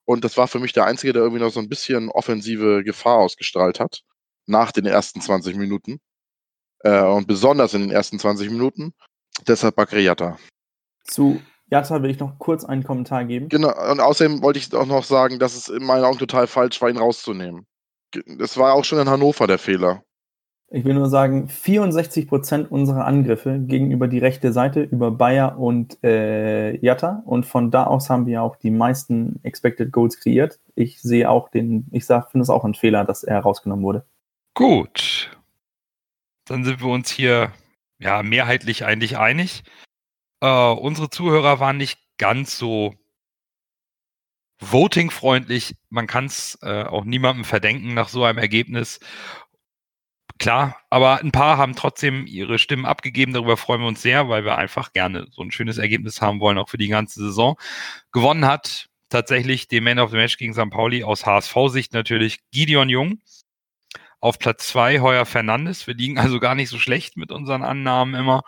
Und 0.05 0.25
das 0.25 0.35
war 0.35 0.49
für 0.49 0.59
mich 0.59 0.73
der 0.73 0.85
Einzige, 0.85 1.13
der 1.13 1.23
irgendwie 1.23 1.41
noch 1.41 1.51
so 1.51 1.61
ein 1.61 1.69
bisschen 1.69 2.09
offensive 2.09 2.83
Gefahr 2.83 3.19
ausgestrahlt 3.19 3.79
hat. 3.79 4.01
Nach 4.45 4.73
den 4.73 4.85
ersten 4.85 5.21
20 5.21 5.55
Minuten. 5.55 5.99
Äh, 6.79 7.03
und 7.03 7.25
besonders 7.25 7.73
in 7.73 7.81
den 7.81 7.91
ersten 7.91 8.19
20 8.19 8.49
Minuten. 8.49 8.93
Deshalb 9.47 9.77
Bakary 9.77 10.03
Yatta. 10.03 10.37
Zu 11.05 11.41
Yatta 11.71 12.03
will 12.03 12.11
ich 12.11 12.19
noch 12.19 12.37
kurz 12.37 12.65
einen 12.65 12.83
Kommentar 12.83 13.23
geben. 13.23 13.47
Genau, 13.47 13.73
und 13.91 14.01
außerdem 14.01 14.43
wollte 14.43 14.59
ich 14.59 14.73
auch 14.73 14.85
noch 14.85 15.05
sagen, 15.05 15.39
dass 15.39 15.55
es 15.55 15.69
in 15.69 15.85
meinen 15.85 16.03
Augen 16.03 16.19
total 16.19 16.47
falsch 16.47 16.81
war, 16.81 16.89
ihn 16.89 16.97
rauszunehmen. 16.97 17.65
Das 18.37 18.57
war 18.57 18.73
auch 18.73 18.83
schon 18.83 18.99
in 18.99 19.09
Hannover 19.09 19.47
der 19.47 19.57
Fehler. 19.57 20.03
Ich 20.75 20.85
will 20.85 20.95
nur 20.95 21.07
sagen, 21.07 21.49
64 21.49 22.27
Prozent 22.27 22.71
unserer 22.71 23.05
Angriffe 23.05 23.59
gegenüber 23.59 24.07
die 24.07 24.17
rechte 24.17 24.51
Seite 24.51 24.81
über 24.81 25.11
Bayer 25.11 25.59
und 25.59 26.03
äh, 26.03 26.75
Jatta. 26.83 27.21
Und 27.27 27.45
von 27.45 27.69
da 27.69 27.83
aus 27.83 28.09
haben 28.09 28.25
wir 28.25 28.41
auch 28.41 28.55
die 28.55 28.71
meisten 28.71 29.39
Expected 29.43 29.91
Goals 29.91 30.19
kreiert. 30.19 30.59
Ich 30.73 30.99
sehe 30.99 31.29
auch 31.29 31.49
den, 31.49 31.85
ich 31.91 32.05
finde 32.05 32.39
es 32.39 32.49
auch 32.49 32.65
ein 32.65 32.73
Fehler, 32.73 33.05
dass 33.05 33.23
er 33.23 33.41
rausgenommen 33.41 33.85
wurde. 33.85 34.03
Gut. 34.55 35.37
Dann 36.45 36.63
sind 36.63 36.81
wir 36.81 36.89
uns 36.89 37.11
hier 37.11 37.51
ja 37.99 38.23
mehrheitlich 38.23 38.83
eigentlich 38.83 39.19
einig. 39.19 39.61
Äh, 40.41 40.71
unsere 40.71 41.11
Zuhörer 41.11 41.59
waren 41.59 41.77
nicht 41.77 41.99
ganz 42.17 42.57
so 42.57 42.95
voting-freundlich. 44.59 45.75
Man 45.89 46.07
kann 46.07 46.25
es 46.25 46.57
äh, 46.63 46.83
auch 46.83 47.03
niemandem 47.03 47.45
verdenken 47.45 47.93
nach 47.93 48.09
so 48.09 48.23
einem 48.23 48.39
Ergebnis. 48.39 48.99
Klar, 50.39 50.77
aber 50.89 51.19
ein 51.19 51.31
paar 51.31 51.57
haben 51.57 51.75
trotzdem 51.75 52.25
ihre 52.25 52.59
Stimmen 52.59 52.85
abgegeben. 52.85 53.33
Darüber 53.33 53.55
freuen 53.55 53.81
wir 53.81 53.87
uns 53.87 54.01
sehr, 54.01 54.29
weil 54.29 54.43
wir 54.43 54.57
einfach 54.57 54.91
gerne 54.91 55.27
so 55.31 55.41
ein 55.41 55.51
schönes 55.51 55.77
Ergebnis 55.77 56.21
haben 56.21 56.39
wollen, 56.39 56.57
auch 56.57 56.69
für 56.69 56.77
die 56.77 56.87
ganze 56.87 57.19
Saison. 57.19 57.55
Gewonnen 58.11 58.45
hat 58.45 58.89
tatsächlich 59.09 59.67
den 59.67 59.83
Man 59.83 59.99
of 59.99 60.09
the 60.09 60.17
Match 60.17 60.37
gegen 60.37 60.53
St. 60.53 60.69
Pauli 60.71 61.03
aus 61.03 61.25
HSV-Sicht 61.25 61.93
natürlich 61.93 62.39
Gideon 62.51 62.89
Jung. 62.89 63.21
Auf 64.19 64.39
Platz 64.39 64.67
zwei 64.67 65.01
Heuer 65.01 65.25
Fernandes. 65.25 65.85
Wir 65.85 65.93
liegen 65.93 66.17
also 66.17 66.39
gar 66.39 66.55
nicht 66.55 66.69
so 66.69 66.79
schlecht 66.79 67.17
mit 67.17 67.31
unseren 67.31 67.61
Annahmen 67.63 68.15
immer. 68.15 68.41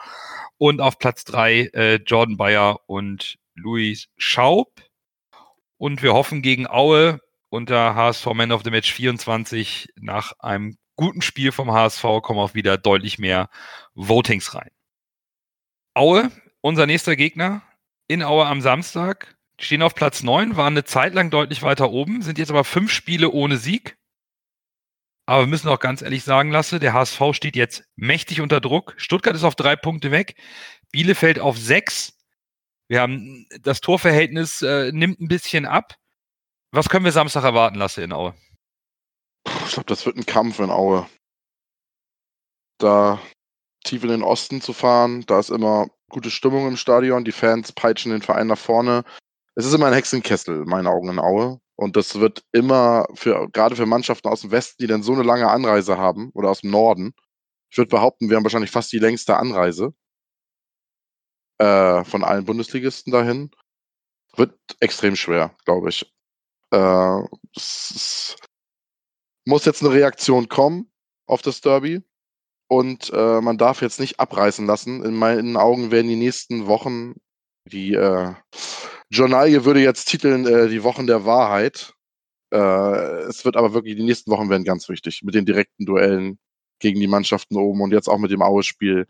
Und 0.57 0.81
auf 0.81 0.97
Platz 0.97 1.23
drei 1.23 1.69
äh, 1.73 1.95
Jordan 1.95 2.37
Bayer 2.37 2.79
und 2.87 3.37
Luis 3.53 4.07
Schaub. 4.17 4.81
Und 5.77 6.01
wir 6.01 6.13
hoffen 6.13 6.41
gegen 6.41 6.67
Aue 6.67 7.19
unter 7.49 7.95
HSV 7.95 8.25
Man 8.33 8.51
of 8.51 8.63
the 8.63 8.71
Match 8.71 8.91
24 8.91 9.89
nach 9.97 10.33
einem 10.39 10.77
guten 10.95 11.21
Spiel 11.21 11.51
vom 11.51 11.71
HSV 11.71 12.03
kommen 12.21 12.39
auch 12.39 12.53
wieder 12.53 12.77
deutlich 12.77 13.19
mehr 13.19 13.49
Votings 13.93 14.53
rein. 14.53 14.71
Aue, 15.93 16.31
unser 16.62 16.86
nächster 16.86 17.15
Gegner 17.15 17.62
in 18.08 18.23
Aue 18.23 18.45
am 18.45 18.62
Samstag, 18.62 19.36
stehen 19.60 19.81
auf 19.81 19.95
Platz 19.95 20.23
9, 20.23 20.58
waren 20.58 20.73
eine 20.73 20.84
Zeit 20.84 21.13
lang 21.13 21.29
deutlich 21.29 21.63
weiter 21.63 21.91
oben, 21.91 22.21
sind 22.21 22.38
jetzt 22.38 22.51
aber 22.51 22.63
fünf 22.63 22.91
Spiele 22.91 23.31
ohne 23.31 23.58
Sieg. 23.58 23.97
Aber 25.25 25.43
wir 25.43 25.47
müssen 25.47 25.69
auch 25.69 25.79
ganz 25.79 26.01
ehrlich 26.01 26.23
sagen 26.23 26.51
lassen, 26.51 26.79
der 26.79 26.93
HSV 26.93 27.21
steht 27.31 27.55
jetzt 27.55 27.84
mächtig 27.95 28.41
unter 28.41 28.62
Druck. 28.62 28.93
Stuttgart 28.97 29.36
ist 29.36 29.43
auf 29.43 29.55
drei 29.55 29.75
Punkte 29.75 30.12
weg, 30.12 30.36
Bielefeld 30.91 31.39
auf 31.39 31.58
sechs. 31.58 32.17
Wir 32.88 33.01
haben 33.01 33.47
das 33.62 33.81
Torverhältnis 33.81 34.62
äh, 34.62 34.91
nimmt 34.91 35.19
ein 35.19 35.27
bisschen 35.27 35.65
ab. 35.65 35.95
Was 36.71 36.89
können 36.89 37.05
wir 37.05 37.12
Samstag 37.12 37.43
erwarten 37.43 37.77
lassen 37.77 38.03
in 38.03 38.13
Aue? 38.13 38.36
Ich 39.65 39.71
glaube, 39.71 39.88
das 39.88 40.06
wird 40.06 40.17
ein 40.17 40.25
Kampf 40.25 40.60
in 40.60 40.69
Aue. 40.69 41.08
Da 42.78 43.19
tief 43.84 44.04
in 44.04 44.10
den 44.10 44.23
Osten 44.23 44.62
zu 44.62 44.73
fahren, 44.73 45.23
da 45.28 45.39
ist 45.39 45.49
immer 45.49 45.88
gute 46.10 46.32
Stimmung 46.32 46.67
im 46.67 46.78
Stadion, 46.78 47.25
die 47.25 47.32
Fans 47.32 47.71
peitschen 47.71 48.12
den 48.12 48.21
Verein 48.21 48.47
nach 48.47 48.58
vorne. 48.58 49.04
Es 49.56 49.65
ist 49.65 49.73
immer 49.73 49.88
ein 49.88 49.93
Hexenkessel 49.93 50.63
in 50.63 50.69
meinen 50.69 50.88
Augen 50.88 51.10
in 51.10 51.19
Aue. 51.19 51.60
Und 51.75 51.95
das 51.95 52.19
wird 52.19 52.43
immer 52.51 53.08
für, 53.15 53.49
gerade 53.49 53.75
für 53.75 53.86
Mannschaften 53.86 54.30
aus 54.30 54.41
dem 54.41 54.51
Westen, 54.51 54.82
die 54.82 54.88
dann 54.88 55.04
so 55.04 55.13
eine 55.13 55.23
lange 55.23 55.49
Anreise 55.49 55.97
haben, 55.97 56.32
oder 56.34 56.49
aus 56.49 56.62
dem 56.62 56.71
Norden. 56.71 57.13
Ich 57.69 57.78
würde 57.78 57.89
behaupten, 57.89 58.30
wir 58.30 58.38
haben 58.38 58.43
wahrscheinlich 58.43 58.71
fast 58.71 58.91
die 58.93 58.99
längste 58.99 59.38
Anreise 59.38 59.93
äh, 61.58 62.04
von 62.06 62.23
allen 62.23 62.45
Bundesligisten 62.45 63.12
dahin. 63.12 63.51
Wird 64.36 64.58
extrem 64.80 65.15
schwer, 65.15 65.56
glaube 65.65 65.89
ich. 65.89 66.13
Äh, 66.71 67.19
es, 67.56 67.91
es 67.95 68.36
muss 69.45 69.65
jetzt 69.65 69.84
eine 69.84 69.93
Reaktion 69.93 70.49
kommen 70.49 70.91
auf 71.27 71.41
das 71.41 71.62
Derby. 71.62 72.03
Und 72.67 73.12
äh, 73.13 73.41
man 73.41 73.58
darf 73.58 73.81
jetzt 73.81 73.99
nicht 73.99 74.19
abreißen 74.19 74.65
lassen. 74.65 75.03
In 75.03 75.13
meinen 75.13 75.55
Augen 75.55 75.91
werden 75.91 76.08
die 76.08 76.15
nächsten 76.15 76.65
Wochen, 76.65 77.13
die 77.65 77.93
äh, 77.93 78.34
Journalie 79.12 79.65
würde 79.65 79.81
jetzt 79.81 80.05
titeln, 80.05 80.47
äh, 80.47 80.67
die 80.67 80.84
Wochen 80.84 81.05
der 81.05 81.25
Wahrheit. 81.25 81.93
Äh, 82.51 82.58
es 83.27 83.45
wird 83.45 83.55
aber 83.55 83.73
wirklich, 83.73 83.95
die 83.95 84.03
nächsten 84.03 84.31
Wochen 84.31 84.49
werden 84.49 84.63
ganz 84.63 84.89
wichtig. 84.89 85.21
Mit 85.23 85.36
den 85.36 85.45
direkten 85.45 85.86
Duellen 85.86 86.39
gegen 86.79 86.99
die 86.99 87.08
Mannschaften 87.08 87.55
oben 87.55 87.81
und 87.81 87.91
jetzt 87.91 88.08
auch 88.08 88.17
mit 88.17 88.31
dem 88.31 88.41
Aue-Spiel. 88.41 89.08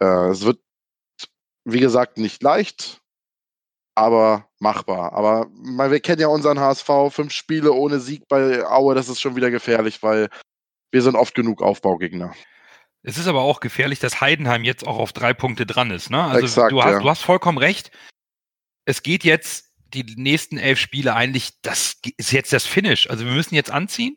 Äh, 0.00 0.28
es 0.28 0.44
wird, 0.44 0.60
wie 1.64 1.80
gesagt, 1.80 2.18
nicht 2.18 2.42
leicht, 2.42 3.00
aber 3.94 4.48
machbar. 4.58 5.12
Aber 5.12 5.48
man, 5.52 5.90
wir 5.90 6.00
kennen 6.00 6.20
ja 6.20 6.28
unseren 6.28 6.58
HSV, 6.58 6.88
fünf 7.10 7.32
Spiele 7.32 7.72
ohne 7.72 8.00
Sieg 8.00 8.26
bei 8.28 8.66
Aue, 8.66 8.94
das 8.94 9.08
ist 9.08 9.20
schon 9.20 9.36
wieder 9.36 9.50
gefährlich, 9.50 10.02
weil 10.02 10.28
wir 10.90 11.02
sind 11.02 11.16
oft 11.16 11.34
genug 11.34 11.62
Aufbaugegner. 11.62 12.34
Es 13.02 13.18
ist 13.18 13.26
aber 13.26 13.42
auch 13.42 13.60
gefährlich, 13.60 13.98
dass 13.98 14.20
Heidenheim 14.20 14.64
jetzt 14.64 14.86
auch 14.86 14.98
auf 14.98 15.12
drei 15.12 15.34
Punkte 15.34 15.66
dran 15.66 15.90
ist. 15.90 16.10
Ne? 16.10 16.22
Also 16.22 16.46
Exakt, 16.46 16.72
du, 16.72 16.82
hast, 16.82 16.92
ja. 16.92 17.00
du 17.00 17.10
hast 17.10 17.22
vollkommen 17.22 17.58
recht. 17.58 17.90
Es 18.86 19.02
geht 19.02 19.24
jetzt 19.24 19.72
die 19.92 20.04
nächsten 20.16 20.58
elf 20.58 20.78
Spiele 20.78 21.14
eigentlich, 21.14 21.60
das 21.62 22.00
ist 22.16 22.32
jetzt 22.32 22.52
das 22.52 22.66
Finish. 22.66 23.08
Also 23.10 23.24
wir 23.24 23.32
müssen 23.32 23.54
jetzt 23.54 23.70
anziehen, 23.70 24.16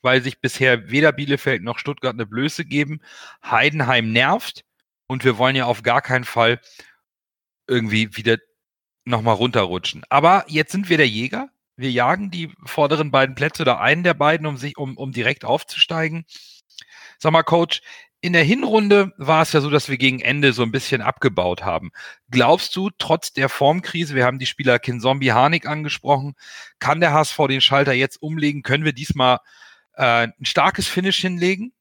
weil 0.00 0.22
sich 0.22 0.40
bisher 0.40 0.90
weder 0.90 1.12
Bielefeld 1.12 1.62
noch 1.62 1.78
Stuttgart 1.78 2.14
eine 2.14 2.26
Blöße 2.26 2.64
geben. 2.64 3.00
Heidenheim 3.44 4.10
nervt 4.10 4.64
und 5.06 5.24
wir 5.24 5.38
wollen 5.38 5.56
ja 5.56 5.66
auf 5.66 5.82
gar 5.82 6.00
keinen 6.00 6.24
Fall 6.24 6.60
irgendwie 7.68 8.16
wieder 8.16 8.38
nochmal 9.04 9.34
runterrutschen. 9.34 10.02
Aber 10.08 10.44
jetzt 10.48 10.72
sind 10.72 10.88
wir 10.88 10.96
der 10.96 11.08
Jäger. 11.08 11.48
Wir 11.76 11.90
jagen 11.90 12.30
die 12.30 12.52
vorderen 12.64 13.10
beiden 13.10 13.34
Plätze 13.34 13.62
oder 13.62 13.80
einen 13.80 14.02
der 14.02 14.14
beiden, 14.14 14.46
um 14.46 14.56
sich, 14.56 14.76
um, 14.76 14.96
um 14.96 15.12
direkt 15.12 15.44
aufzusteigen. 15.44 16.24
Sag 17.18 17.32
mal, 17.32 17.42
Coach, 17.42 17.82
in 18.20 18.32
der 18.32 18.44
Hinrunde 18.44 19.12
war 19.16 19.42
es 19.42 19.52
ja 19.52 19.60
so, 19.60 19.68
dass 19.68 19.88
wir 19.88 19.98
gegen 19.98 20.20
Ende 20.20 20.52
so 20.52 20.62
ein 20.62 20.70
bisschen 20.70 21.02
abgebaut 21.02 21.64
haben. 21.64 21.90
Glaubst 22.30 22.76
du, 22.76 22.90
trotz 22.96 23.32
der 23.32 23.48
Formkrise, 23.48 24.14
wir 24.14 24.24
haben 24.24 24.38
die 24.38 24.46
Spieler 24.46 24.78
Kinzombie 24.78 25.32
Harnik 25.32 25.66
angesprochen, 25.66 26.34
kann 26.78 27.00
der 27.00 27.12
HSV 27.12 27.36
den 27.48 27.60
Schalter 27.60 27.92
jetzt 27.92 28.22
umlegen? 28.22 28.62
Können 28.62 28.84
wir 28.84 28.92
diesmal 28.92 29.38
äh, 29.94 30.28
ein 30.28 30.44
starkes 30.44 30.86
Finish 30.86 31.20
hinlegen? 31.20 31.72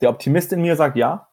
Der 0.00 0.10
Optimist 0.10 0.52
in 0.52 0.62
mir 0.62 0.76
sagt 0.76 0.96
ja. 0.96 1.27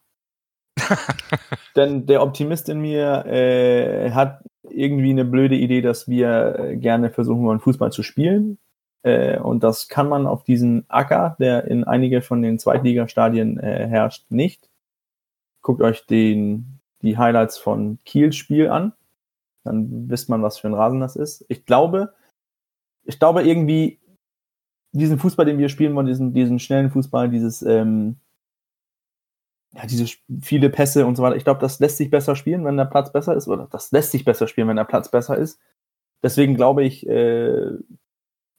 Denn 1.76 2.06
der 2.06 2.22
Optimist 2.22 2.68
in 2.68 2.80
mir 2.80 3.24
äh, 3.26 4.10
hat 4.10 4.42
irgendwie 4.68 5.10
eine 5.10 5.24
blöde 5.24 5.56
Idee, 5.56 5.80
dass 5.80 6.08
wir 6.08 6.58
äh, 6.58 6.76
gerne 6.76 7.10
versuchen 7.10 7.44
wollen, 7.44 7.60
Fußball 7.60 7.92
zu 7.92 8.02
spielen. 8.02 8.58
Äh, 9.02 9.38
und 9.38 9.62
das 9.62 9.88
kann 9.88 10.08
man 10.08 10.26
auf 10.26 10.44
diesen 10.44 10.84
Acker, 10.88 11.36
der 11.38 11.64
in 11.64 11.84
einige 11.84 12.22
von 12.22 12.42
den 12.42 12.58
Zweitligastadien 12.58 13.58
äh, 13.58 13.86
herrscht, 13.86 14.26
nicht. 14.30 14.68
Guckt 15.62 15.82
euch 15.82 16.06
den, 16.06 16.80
die 17.02 17.18
Highlights 17.18 17.58
von 17.58 17.98
Kiels 18.04 18.36
Spiel 18.36 18.68
an. 18.68 18.92
Dann 19.64 20.08
wisst 20.08 20.28
man, 20.28 20.42
was 20.42 20.58
für 20.58 20.68
ein 20.68 20.74
Rasen 20.74 21.00
das 21.00 21.16
ist. 21.16 21.44
Ich 21.48 21.66
glaube, 21.66 22.14
ich 23.04 23.18
glaube 23.18 23.42
irgendwie, 23.42 24.00
diesen 24.92 25.18
Fußball, 25.18 25.44
den 25.44 25.58
wir 25.58 25.68
spielen 25.68 25.94
wollen, 25.94 26.06
diesen, 26.06 26.32
diesen 26.32 26.58
schnellen 26.58 26.90
Fußball, 26.90 27.28
dieses, 27.28 27.62
ähm, 27.62 28.16
ja, 29.76 29.86
diese 29.86 30.16
viele 30.40 30.70
Pässe 30.70 31.06
und 31.06 31.16
so 31.16 31.22
weiter, 31.22 31.36
ich 31.36 31.44
glaube, 31.44 31.60
das 31.60 31.78
lässt 31.80 31.98
sich 31.98 32.10
besser 32.10 32.34
spielen, 32.34 32.64
wenn 32.64 32.76
der 32.76 32.86
Platz 32.86 33.12
besser 33.12 33.34
ist, 33.34 33.46
oder 33.46 33.68
das 33.70 33.92
lässt 33.92 34.10
sich 34.10 34.24
besser 34.24 34.48
spielen, 34.48 34.68
wenn 34.68 34.76
der 34.76 34.84
Platz 34.84 35.10
besser 35.10 35.36
ist. 35.36 35.60
Deswegen 36.22 36.54
glaube 36.56 36.82
ich, 36.84 37.06
äh, 37.06 37.72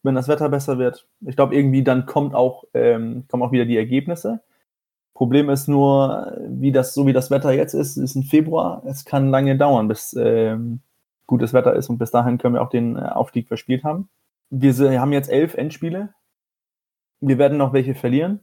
wenn 0.04 0.16
das 0.16 0.28
Wetter 0.28 0.50
besser 0.50 0.78
wird, 0.78 1.08
ich 1.26 1.36
glaube, 1.36 1.56
irgendwie 1.56 1.84
dann 1.84 2.06
kommt 2.06 2.36
auch, 2.36 2.66
ähm, 2.74 3.26
kommen 3.28 3.44
auch 3.44 3.52
wieder 3.52 3.66
die 3.66 3.78
Ergebnisse. 3.78 4.42
Problem 5.16 5.50
ist 5.50 5.68
nur, 5.68 6.38
wie 6.48 6.72
das, 6.72 6.94
so 6.94 7.08
wie 7.08 7.14
das 7.14 7.32
Wetter 7.32 7.52
jetzt 7.52 7.74
ist, 7.74 7.98
ist 7.98 8.16
ein 8.16 8.24
Februar. 8.24 8.84
Es 8.86 9.04
kann 9.04 9.32
lange 9.32 9.58
dauern, 9.58 9.88
bis 9.88 10.16
ähm, 10.18 10.82
gutes 11.26 11.54
Wetter 11.54 11.74
ist 11.74 11.90
und 11.90 11.98
bis 11.98 12.12
dahin 12.12 12.38
können 12.38 12.54
wir 12.54 12.62
auch 12.62 12.70
den 12.70 12.96
äh, 12.96 13.00
Aufstieg 13.00 13.48
verspielt 13.48 13.84
haben. 13.84 14.10
Wir 14.52 15.02
haben 15.02 15.14
jetzt 15.14 15.30
elf 15.30 15.56
Endspiele. 15.56 16.14
Wir 17.20 17.40
werden 17.40 17.58
noch 17.58 17.74
welche 17.74 17.96
verlieren. 17.96 18.42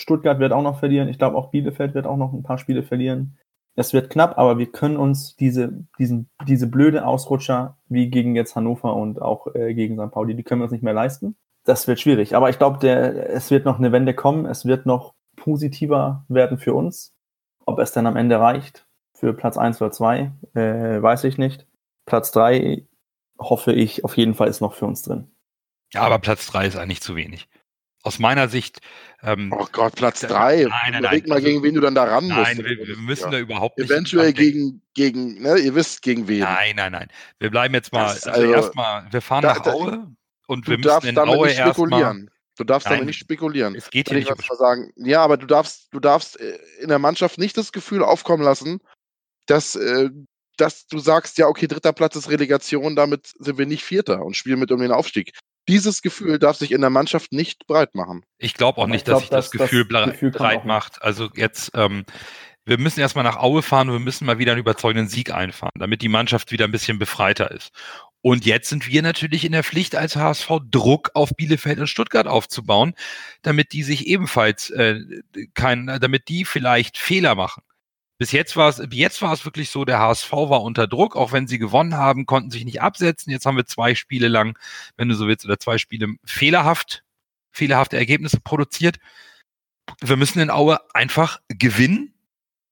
Stuttgart 0.00 0.38
wird 0.38 0.52
auch 0.52 0.62
noch 0.62 0.78
verlieren. 0.78 1.08
Ich 1.08 1.18
glaube, 1.18 1.36
auch 1.36 1.50
Bielefeld 1.50 1.94
wird 1.94 2.06
auch 2.06 2.16
noch 2.16 2.32
ein 2.32 2.42
paar 2.42 2.58
Spiele 2.58 2.82
verlieren. 2.82 3.38
Es 3.76 3.92
wird 3.92 4.10
knapp, 4.10 4.36
aber 4.36 4.58
wir 4.58 4.70
können 4.70 4.96
uns 4.96 5.36
diese, 5.36 5.84
diesen, 5.98 6.28
diese 6.46 6.66
blöde 6.66 7.06
Ausrutscher 7.06 7.78
wie 7.88 8.10
gegen 8.10 8.34
jetzt 8.34 8.56
Hannover 8.56 8.94
und 8.94 9.22
auch 9.22 9.54
äh, 9.54 9.74
gegen 9.74 9.96
St. 9.96 10.12
Pauli, 10.12 10.34
die 10.34 10.42
können 10.42 10.60
wir 10.60 10.64
uns 10.64 10.72
nicht 10.72 10.82
mehr 10.82 10.94
leisten. 10.94 11.36
Das 11.64 11.86
wird 11.86 12.00
schwierig. 12.00 12.34
Aber 12.34 12.50
ich 12.50 12.58
glaube, 12.58 12.86
es 12.88 13.50
wird 13.50 13.64
noch 13.64 13.78
eine 13.78 13.92
Wende 13.92 14.14
kommen. 14.14 14.46
Es 14.46 14.64
wird 14.64 14.86
noch 14.86 15.14
positiver 15.36 16.24
werden 16.28 16.58
für 16.58 16.74
uns. 16.74 17.14
Ob 17.64 17.78
es 17.78 17.92
dann 17.92 18.06
am 18.06 18.16
Ende 18.16 18.40
reicht 18.40 18.86
für 19.14 19.34
Platz 19.34 19.56
1 19.56 19.80
oder 19.80 19.92
2, 19.92 20.32
äh, 20.54 21.02
weiß 21.02 21.24
ich 21.24 21.38
nicht. 21.38 21.66
Platz 22.06 22.32
3 22.32 22.86
hoffe 23.40 23.72
ich 23.72 24.04
auf 24.04 24.16
jeden 24.16 24.34
Fall 24.34 24.48
ist 24.48 24.60
noch 24.60 24.74
für 24.74 24.86
uns 24.86 25.02
drin. 25.02 25.30
Ja, 25.92 26.02
aber 26.02 26.18
Platz 26.18 26.46
drei 26.46 26.66
ist 26.66 26.76
eigentlich 26.76 27.00
zu 27.00 27.16
wenig. 27.16 27.48
Aus 28.02 28.18
meiner 28.18 28.48
Sicht, 28.48 28.78
ähm, 29.22 29.52
Oh 29.54 29.66
Gott, 29.72 29.94
Platz 29.94 30.20
Da- 30.20 30.28
drei. 30.28 30.62
nein, 30.64 30.70
nein, 30.92 30.98
Überleg 31.00 31.22
nein, 31.24 31.28
mal, 31.28 31.34
also- 31.36 31.46
gegen 31.46 31.62
wen 31.62 31.74
du 31.74 31.80
dann 31.82 31.94
da 31.94 32.04
ran 32.04 32.24
musst. 32.24 32.36
nein, 32.36 32.58
wir, 32.58 32.86
wir 32.86 32.96
müssen 32.96 33.24
Ja. 33.24 33.30
da 33.32 33.38
überhaupt 33.38 33.76
nicht. 33.78 33.90
Eventuell 33.90 34.32
gegen, 34.32 34.80
gegen, 34.94 35.42
ne, 35.42 35.58
ihr 35.58 35.74
wisst 35.74 36.00
gegen 36.00 36.26
wen. 36.26 36.40
Nein, 36.40 36.76
nein, 36.76 36.92
nein. 36.92 37.08
Wir 37.38 37.50
bleiben 37.50 37.74
jetzt 37.74 37.92
mal, 37.92 38.04
Das- 38.04 38.26
also, 38.26 38.40
also, 38.40 38.52
erstmal, 38.54 39.06
wir 39.12 39.20
fahren 39.20 39.42
da- 39.42 39.54
nach 39.54 39.66
Aue 39.66 40.08
und 40.46 40.66
Du 40.66 40.70
wir 40.70 40.78
müssen 40.78 40.88
darfst 40.88 41.08
in 41.08 41.14
damit 41.14 41.34
Aue 41.36 41.46
nicht 41.48 41.58
spekulieren. 41.60 42.30
Du 42.56 42.64
darfst 42.64 42.86
Nein. 42.88 42.94
damit 42.96 43.06
nicht 43.08 43.18
spekulieren. 43.20 43.74
Es 43.74 43.90
geht 43.90 44.08
hier 44.08 44.18
ich 44.18 44.24
nicht 44.28 44.32
um 44.38 44.44
mal 44.48 44.56
sagen. 44.56 44.92
Ja, 44.96 45.22
aber 45.22 45.36
du 45.36 45.46
darfst, 45.46 45.88
du 45.92 46.00
darfst 46.00 46.38
äh, 46.40 46.58
in 46.80 46.88
der 46.88 46.98
Mannschaft 46.98 47.38
nicht 47.38 47.56
das 47.56 47.72
Gefühl 47.72 48.02
aufkommen 48.02 48.42
lassen, 48.42 48.80
dass, 49.46 49.76
äh, 49.76 50.10
dass 50.56 50.86
du 50.86 50.98
sagst, 50.98 51.38
ja, 51.38 51.46
okay, 51.46 51.66
dritter 51.66 51.92
Platz 51.94 52.16
ist 52.16 52.28
Relegation, 52.30 52.96
damit 52.96 53.32
sind 53.38 53.56
wir 53.58 53.64
nicht 53.66 53.82
Vierter 53.84 54.22
und 54.24 54.36
spielen 54.36 54.58
mit 54.58 54.72
um 54.72 54.80
den 54.80 54.92
Aufstieg. 54.92 55.32
Dieses 55.70 56.02
Gefühl 56.02 56.38
darf 56.38 56.56
sich 56.56 56.72
in 56.72 56.80
der 56.80 56.90
Mannschaft 56.90 57.32
nicht 57.32 57.66
breit 57.66 57.94
machen. 57.94 58.24
Ich 58.38 58.54
glaube 58.54 58.78
auch 58.80 58.86
nicht, 58.86 58.98
ich 58.98 59.04
glaub, 59.04 59.20
dass 59.20 59.22
sich 59.22 59.30
das, 59.30 59.50
das 59.50 59.70
Gefühl, 59.70 59.84
bre- 59.84 60.10
Gefühl 60.10 60.30
breit 60.30 60.64
macht. 60.64 61.00
Also 61.02 61.30
jetzt, 61.34 61.70
ähm, 61.74 62.04
wir 62.66 62.78
müssen 62.78 63.00
erstmal 63.00 63.24
nach 63.24 63.36
Aue 63.38 63.62
fahren 63.62 63.88
und 63.88 63.94
wir 63.94 64.00
müssen 64.04 64.26
mal 64.26 64.38
wieder 64.38 64.52
einen 64.52 64.60
überzeugenden 64.60 65.08
Sieg 65.08 65.32
einfahren, 65.32 65.72
damit 65.78 66.02
die 66.02 66.08
Mannschaft 66.08 66.52
wieder 66.52 66.66
ein 66.66 66.70
bisschen 66.72 66.98
befreiter 66.98 67.50
ist. 67.50 67.70
Und 68.22 68.44
jetzt 68.44 68.68
sind 68.68 68.86
wir 68.86 69.00
natürlich 69.02 69.46
in 69.46 69.52
der 69.52 69.64
Pflicht 69.64 69.96
als 69.96 70.14
HSV 70.14 70.50
Druck 70.70 71.10
auf 71.14 71.30
Bielefeld 71.36 71.78
und 71.78 71.86
Stuttgart 71.86 72.26
aufzubauen, 72.26 72.92
damit 73.40 73.72
die 73.72 73.82
sich 73.82 74.06
ebenfalls 74.06 74.68
äh, 74.70 75.00
kein, 75.54 75.86
damit 75.86 76.28
die 76.28 76.44
vielleicht 76.44 76.98
Fehler 76.98 77.34
machen. 77.34 77.62
Bis 78.20 78.32
jetzt 78.32 78.54
war 78.54 78.68
es, 78.68 78.82
jetzt 78.90 79.22
war 79.22 79.32
es 79.32 79.46
wirklich 79.46 79.70
so, 79.70 79.86
der 79.86 79.98
HSV 79.98 80.30
war 80.30 80.60
unter 80.60 80.86
Druck, 80.86 81.16
auch 81.16 81.32
wenn 81.32 81.46
sie 81.46 81.58
gewonnen 81.58 81.96
haben, 81.96 82.26
konnten 82.26 82.50
sich 82.50 82.66
nicht 82.66 82.82
absetzen. 82.82 83.32
Jetzt 83.32 83.46
haben 83.46 83.56
wir 83.56 83.64
zwei 83.64 83.94
Spiele 83.94 84.28
lang, 84.28 84.58
wenn 84.98 85.08
du 85.08 85.14
so 85.14 85.26
willst, 85.26 85.46
oder 85.46 85.58
zwei 85.58 85.78
Spiele 85.78 86.06
fehlerhaft, 86.26 87.02
fehlerhafte 87.50 87.96
Ergebnisse 87.96 88.38
produziert. 88.38 88.98
Wir 90.02 90.18
müssen 90.18 90.38
in 90.38 90.50
Aue 90.50 90.78
einfach 90.92 91.40
gewinnen 91.48 92.12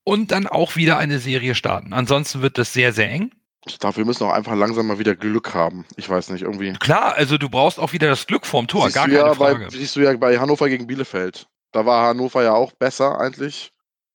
und 0.04 0.32
dann 0.32 0.46
auch 0.46 0.76
wieder 0.76 0.98
eine 0.98 1.18
Serie 1.18 1.54
starten. 1.54 1.94
Ansonsten 1.94 2.42
wird 2.42 2.58
das 2.58 2.74
sehr, 2.74 2.92
sehr 2.92 3.10
eng. 3.10 3.30
Ich 3.66 3.78
glaube, 3.78 3.96
wir 3.96 4.04
müssen 4.04 4.24
auch 4.24 4.34
einfach 4.34 4.54
langsam 4.54 4.86
mal 4.86 4.98
wieder 4.98 5.16
Glück 5.16 5.54
haben. 5.54 5.86
Ich 5.96 6.10
weiß 6.10 6.28
nicht, 6.28 6.42
irgendwie. 6.42 6.74
Klar, 6.74 7.14
also 7.14 7.38
du 7.38 7.48
brauchst 7.48 7.78
auch 7.78 7.94
wieder 7.94 8.08
das 8.08 8.26
Glück 8.26 8.44
vorm 8.44 8.66
Tor, 8.66 8.84
siehst, 8.84 8.96
gar 8.96 9.06
keine 9.06 9.16
ja 9.16 9.32
Frage. 9.32 9.64
bei, 9.64 9.70
siehst 9.70 9.96
du 9.96 10.00
ja 10.00 10.14
bei 10.14 10.38
Hannover 10.38 10.68
gegen 10.68 10.86
Bielefeld. 10.86 11.46
Da 11.72 11.86
war 11.86 12.06
Hannover 12.06 12.42
ja 12.42 12.52
auch 12.52 12.72
besser 12.72 13.18
eigentlich. 13.18 13.72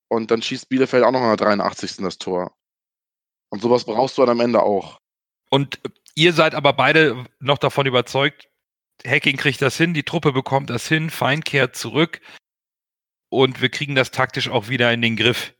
Und 0.09 0.31
dann 0.31 0.41
schießt 0.41 0.69
Bielefeld 0.69 1.03
auch 1.03 1.11
noch 1.11 1.21
in 1.21 1.27
der 1.27 1.37
83. 1.37 1.97
das 1.97 2.17
Tor. 2.17 2.55
Und 3.49 3.61
sowas 3.61 3.85
brauchst 3.85 4.17
du 4.17 4.21
dann 4.21 4.31
am 4.31 4.39
Ende 4.39 4.61
auch. 4.63 4.99
Und 5.49 5.79
ihr 6.15 6.33
seid 6.33 6.55
aber 6.55 6.73
beide 6.73 7.25
noch 7.39 7.57
davon 7.57 7.85
überzeugt, 7.85 8.49
Hacking 9.05 9.37
kriegt 9.37 9.61
das 9.61 9.77
hin, 9.77 9.93
die 9.93 10.03
Truppe 10.03 10.31
bekommt 10.31 10.69
das 10.69 10.87
hin, 10.87 11.09
Feind 11.09 11.45
kehrt 11.45 11.75
zurück 11.75 12.21
und 13.29 13.61
wir 13.61 13.69
kriegen 13.69 13.95
das 13.95 14.11
taktisch 14.11 14.49
auch 14.49 14.69
wieder 14.69 14.93
in 14.93 15.01
den 15.01 15.15
Griff. 15.15 15.53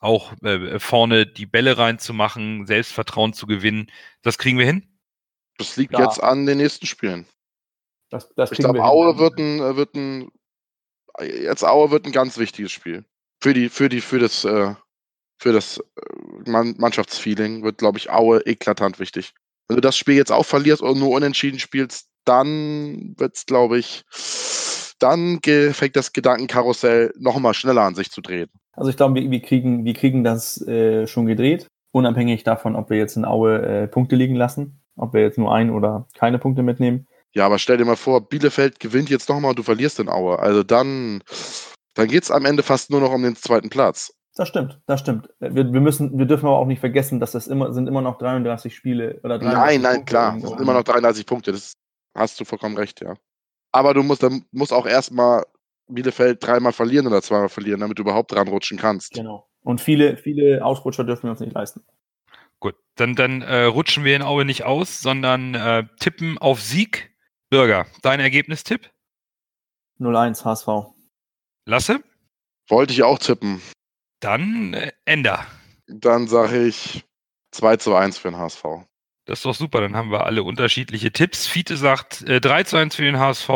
Auch 0.00 0.32
äh, 0.42 0.78
vorne 0.78 1.26
die 1.26 1.46
Bälle 1.46 1.78
reinzumachen, 1.78 2.66
Selbstvertrauen 2.66 3.32
zu 3.32 3.46
gewinnen, 3.46 3.90
das 4.22 4.38
kriegen 4.38 4.58
wir 4.58 4.66
hin. 4.66 4.98
Das 5.56 5.76
liegt 5.76 5.92
Ja. 5.94 6.04
jetzt 6.04 6.22
an 6.22 6.46
den 6.46 6.58
nächsten 6.58 6.86
Spielen. 6.86 7.26
Das, 8.10 8.28
das 8.34 8.52
Ich 8.52 8.58
glaube, 8.58 8.78
wir 8.78 8.84
Aue 8.84 9.10
hin. 9.10 9.18
wird 9.18 9.38
ein, 9.38 9.58
äh, 9.60 9.76
wird 9.76 9.94
ein, 9.94 10.30
jetzt 11.20 11.64
Aue 11.64 11.90
wird 11.90 12.06
ein 12.06 12.12
ganz 12.12 12.36
wichtiges 12.38 12.72
Spiel. 12.72 13.04
Für 13.44 13.52
die, 13.52 13.68
für 13.68 13.90
die, 13.90 14.00
für 14.00 14.18
das, 14.18 14.42
äh, 14.46 14.72
für 15.38 15.52
das 15.52 15.76
äh, 15.76 16.50
Mann- 16.50 16.76
Mannschaftsfeeling 16.78 17.62
wird, 17.62 17.76
glaube 17.76 17.98
ich, 17.98 18.08
Aue 18.08 18.40
eklatant 18.46 18.98
wichtig. 18.98 19.34
Wenn 19.68 19.76
du 19.76 19.82
das 19.82 19.98
Spiel 19.98 20.14
jetzt 20.14 20.32
auch 20.32 20.46
verlierst 20.46 20.80
oder 20.80 20.94
nur 20.94 21.10
unentschieden 21.10 21.58
spielst, 21.58 22.08
dann 22.24 23.14
wird's, 23.18 23.44
glaube 23.44 23.76
ich, 23.76 24.02
dann 24.98 25.40
fängt 25.42 25.94
das 25.94 26.14
Gedankenkarussell 26.14 27.12
noch 27.18 27.38
mal 27.38 27.52
schneller 27.52 27.82
an 27.82 27.94
sich 27.94 28.10
zu 28.10 28.22
drehen. 28.22 28.48
Also 28.72 28.88
ich 28.88 28.96
glaube, 28.96 29.20
wir, 29.20 29.30
wir, 29.30 29.42
kriegen, 29.42 29.84
wir 29.84 29.92
kriegen 29.92 30.24
das 30.24 30.66
äh, 30.66 31.06
schon 31.06 31.26
gedreht, 31.26 31.66
unabhängig 31.92 32.44
davon, 32.44 32.74
ob 32.74 32.88
wir 32.88 32.96
jetzt 32.96 33.18
in 33.18 33.26
Aue 33.26 33.60
äh, 33.60 33.86
Punkte 33.88 34.16
liegen 34.16 34.36
lassen. 34.36 34.80
ob 34.96 35.12
wir 35.12 35.20
jetzt 35.20 35.36
nur 35.36 35.52
ein 35.52 35.68
oder 35.68 36.08
keine 36.16 36.38
Punkte 36.38 36.62
mitnehmen. 36.62 37.06
Ja, 37.34 37.46
aber 37.46 37.58
stell 37.58 37.76
dir 37.76 37.84
mal 37.84 37.96
vor, 37.96 38.26
Bielefeld 38.26 38.80
gewinnt 38.80 39.10
jetzt 39.10 39.28
nochmal 39.28 39.50
und 39.50 39.58
du 39.58 39.64
verlierst 39.64 39.98
in 39.98 40.08
Aue. 40.08 40.38
Also 40.38 40.62
dann, 40.62 41.22
dann 41.94 42.08
geht 42.08 42.24
es 42.24 42.30
am 42.30 42.44
Ende 42.44 42.62
fast 42.62 42.90
nur 42.90 43.00
noch 43.00 43.12
um 43.12 43.22
den 43.22 43.36
zweiten 43.36 43.70
Platz. 43.70 44.12
Das 44.36 44.48
stimmt, 44.48 44.80
das 44.86 45.00
stimmt. 45.00 45.28
Wir, 45.38 45.72
wir, 45.72 45.80
müssen, 45.80 46.18
wir 46.18 46.26
dürfen 46.26 46.46
aber 46.46 46.58
auch 46.58 46.66
nicht 46.66 46.80
vergessen, 46.80 47.20
dass 47.20 47.32
das 47.32 47.46
immer, 47.46 47.72
sind 47.72 47.86
immer 47.86 48.02
noch 48.02 48.18
33 48.18 48.74
Spiele 48.74 49.20
oder 49.22 49.38
33 49.38 49.52
Nein, 49.52 49.80
nein, 49.80 49.94
Punkte 49.94 50.10
klar. 50.10 50.38
Das 50.40 50.50
sind 50.50 50.60
immer 50.60 50.72
noch 50.74 50.82
33 50.82 51.24
Punkte. 51.24 51.52
Das 51.52 51.74
hast 52.14 52.40
du 52.40 52.44
vollkommen 52.44 52.76
recht, 52.76 53.00
ja. 53.00 53.14
Aber 53.70 53.94
du 53.94 54.02
musst, 54.02 54.24
dann 54.24 54.44
muss 54.50 54.72
auch 54.72 54.86
erstmal 54.86 55.44
Bielefeld 55.86 56.44
dreimal 56.44 56.72
verlieren 56.72 57.06
oder 57.06 57.22
zweimal 57.22 57.48
verlieren, 57.48 57.80
damit 57.80 57.98
du 57.98 58.02
überhaupt 58.02 58.32
dran 58.32 58.48
rutschen 58.48 58.78
kannst. 58.78 59.14
Genau. 59.14 59.48
Und 59.62 59.80
viele, 59.80 60.16
viele 60.16 60.64
Ausrutscher 60.64 61.04
dürfen 61.04 61.24
wir 61.24 61.30
uns 61.30 61.40
nicht 61.40 61.54
leisten. 61.54 61.82
Gut, 62.58 62.74
dann, 62.96 63.14
dann 63.14 63.42
äh, 63.42 63.64
rutschen 63.64 64.04
wir 64.04 64.16
in 64.16 64.22
Aue 64.22 64.44
nicht 64.44 64.64
aus, 64.64 65.00
sondern 65.00 65.54
äh, 65.54 65.84
tippen 66.00 66.38
auf 66.38 66.60
Sieg. 66.60 67.12
Bürger, 67.50 67.86
dein 68.02 68.18
Ergebnistipp? 68.18 68.90
0-1 70.00 70.44
HSV. 70.44 70.93
Lasse? 71.66 72.02
Wollte 72.68 72.92
ich 72.92 73.02
auch 73.02 73.18
tippen. 73.18 73.60
Dann 74.20 74.74
äh, 74.74 74.92
Ender. 75.04 75.46
Dann 75.86 76.28
sage 76.28 76.66
ich 76.66 77.04
2 77.52 77.76
zu 77.76 77.94
1 77.94 78.18
für 78.18 78.30
den 78.30 78.38
HSV. 78.38 78.64
Das 79.26 79.38
ist 79.38 79.44
doch 79.46 79.54
super, 79.54 79.80
dann 79.80 79.96
haben 79.96 80.10
wir 80.10 80.26
alle 80.26 80.42
unterschiedliche 80.42 81.10
Tipps. 81.10 81.46
Fiete 81.46 81.76
sagt 81.76 82.22
äh, 82.22 82.40
3 82.40 82.64
zu 82.64 82.76
1 82.76 82.96
für 82.96 83.02
den 83.02 83.18
HSV. 83.18 83.48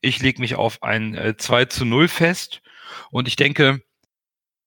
Ich 0.00 0.20
lege 0.20 0.40
mich 0.40 0.54
auf 0.54 0.82
ein 0.82 1.14
äh, 1.14 1.36
2 1.36 1.64
zu 1.66 1.84
0 1.84 2.08
fest. 2.08 2.62
Und 3.10 3.26
ich 3.26 3.36
denke, 3.36 3.82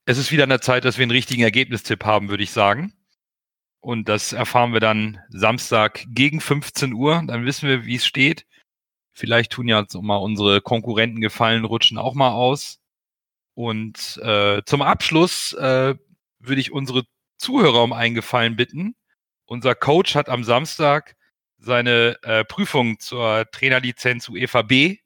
es 0.05 0.17
ist 0.17 0.31
wieder 0.31 0.43
an 0.43 0.49
der 0.49 0.61
Zeit, 0.61 0.83
dass 0.83 0.97
wir 0.97 1.03
einen 1.03 1.11
richtigen 1.11 1.43
Ergebnistipp 1.43 2.03
haben, 2.03 2.29
würde 2.29 2.43
ich 2.43 2.51
sagen. 2.51 2.93
Und 3.79 4.09
das 4.09 4.33
erfahren 4.33 4.73
wir 4.73 4.79
dann 4.79 5.19
Samstag 5.29 6.05
gegen 6.09 6.41
15 6.41 6.93
Uhr. 6.93 7.23
Dann 7.25 7.45
wissen 7.45 7.69
wir, 7.69 7.85
wie 7.85 7.95
es 7.95 8.05
steht. 8.05 8.45
Vielleicht 9.15 9.53
tun 9.53 9.69
ja 9.69 9.85
so 9.87 10.01
mal 10.01 10.17
unsere 10.17 10.59
Konkurrenten 10.59 11.21
gefallen, 11.21 11.63
rutschen 11.63 11.97
auch 11.97 12.13
mal 12.15 12.31
aus. 12.31 12.79
Und 13.53 14.17
äh, 14.21 14.61
zum 14.65 14.81
Abschluss 14.81 15.53
äh, 15.53 15.95
würde 16.39 16.61
ich 16.61 16.73
unsere 16.73 17.03
Zuhörer 17.37 17.83
um 17.83 17.93
einen 17.93 18.13
Gefallen 18.13 18.57
bitten. 18.57 18.93
Unser 19.45 19.73
Coach 19.73 20.15
hat 20.15 20.27
am 20.27 20.43
Samstag 20.43 21.15
seine 21.57 22.17
äh, 22.23 22.43
Prüfung 22.43 22.99
zur 22.99 23.49
Trainerlizenz 23.51 24.27
UEFA 24.27 24.63
B. 24.63 24.97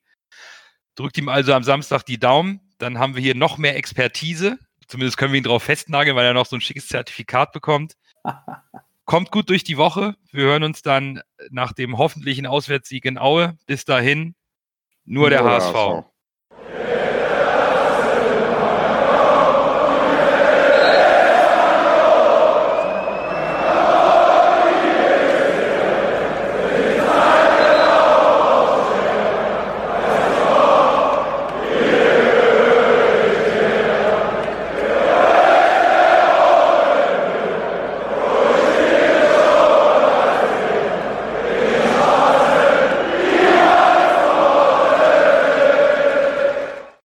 Drückt 0.95 1.19
ihm 1.19 1.30
also 1.30 1.54
am 1.54 1.63
Samstag 1.63 2.04
die 2.04 2.19
Daumen. 2.19 2.62
Dann 2.80 2.98
haben 2.98 3.13
wir 3.13 3.22
hier 3.22 3.36
noch 3.36 3.60
mehr 3.60 3.78
Expertise. 3.78 4.58
Zumindest 4.88 5.17
können 5.17 5.34
wir 5.34 5.38
ihn 5.38 5.43
darauf 5.43 5.63
festnageln, 5.63 6.15
weil 6.15 6.26
er 6.26 6.34
noch 6.34 6.48
so 6.48 6.56
ein 6.56 6.62
schickes 6.62 6.88
Zertifikat 6.88 7.52
bekommt. 7.52 7.93
Kommt 9.10 9.32
gut 9.32 9.50
durch 9.50 9.63
die 9.63 9.78
Woche. 9.78 10.13
Wir 10.32 10.43
hören 10.43 10.62
uns 10.62 10.84
dann 10.84 11.24
nach 11.50 11.74
dem 11.74 11.98
hoffentlichen 11.98 12.45
Auswärtssieg 12.45 13.06
in 13.06 13.17
Aue. 13.17 13.58
Bis 13.65 13.84
dahin, 13.84 14.36
nur 15.04 15.32
der 15.32 15.41
Nur 15.41 15.50
HSV. 15.50 16.06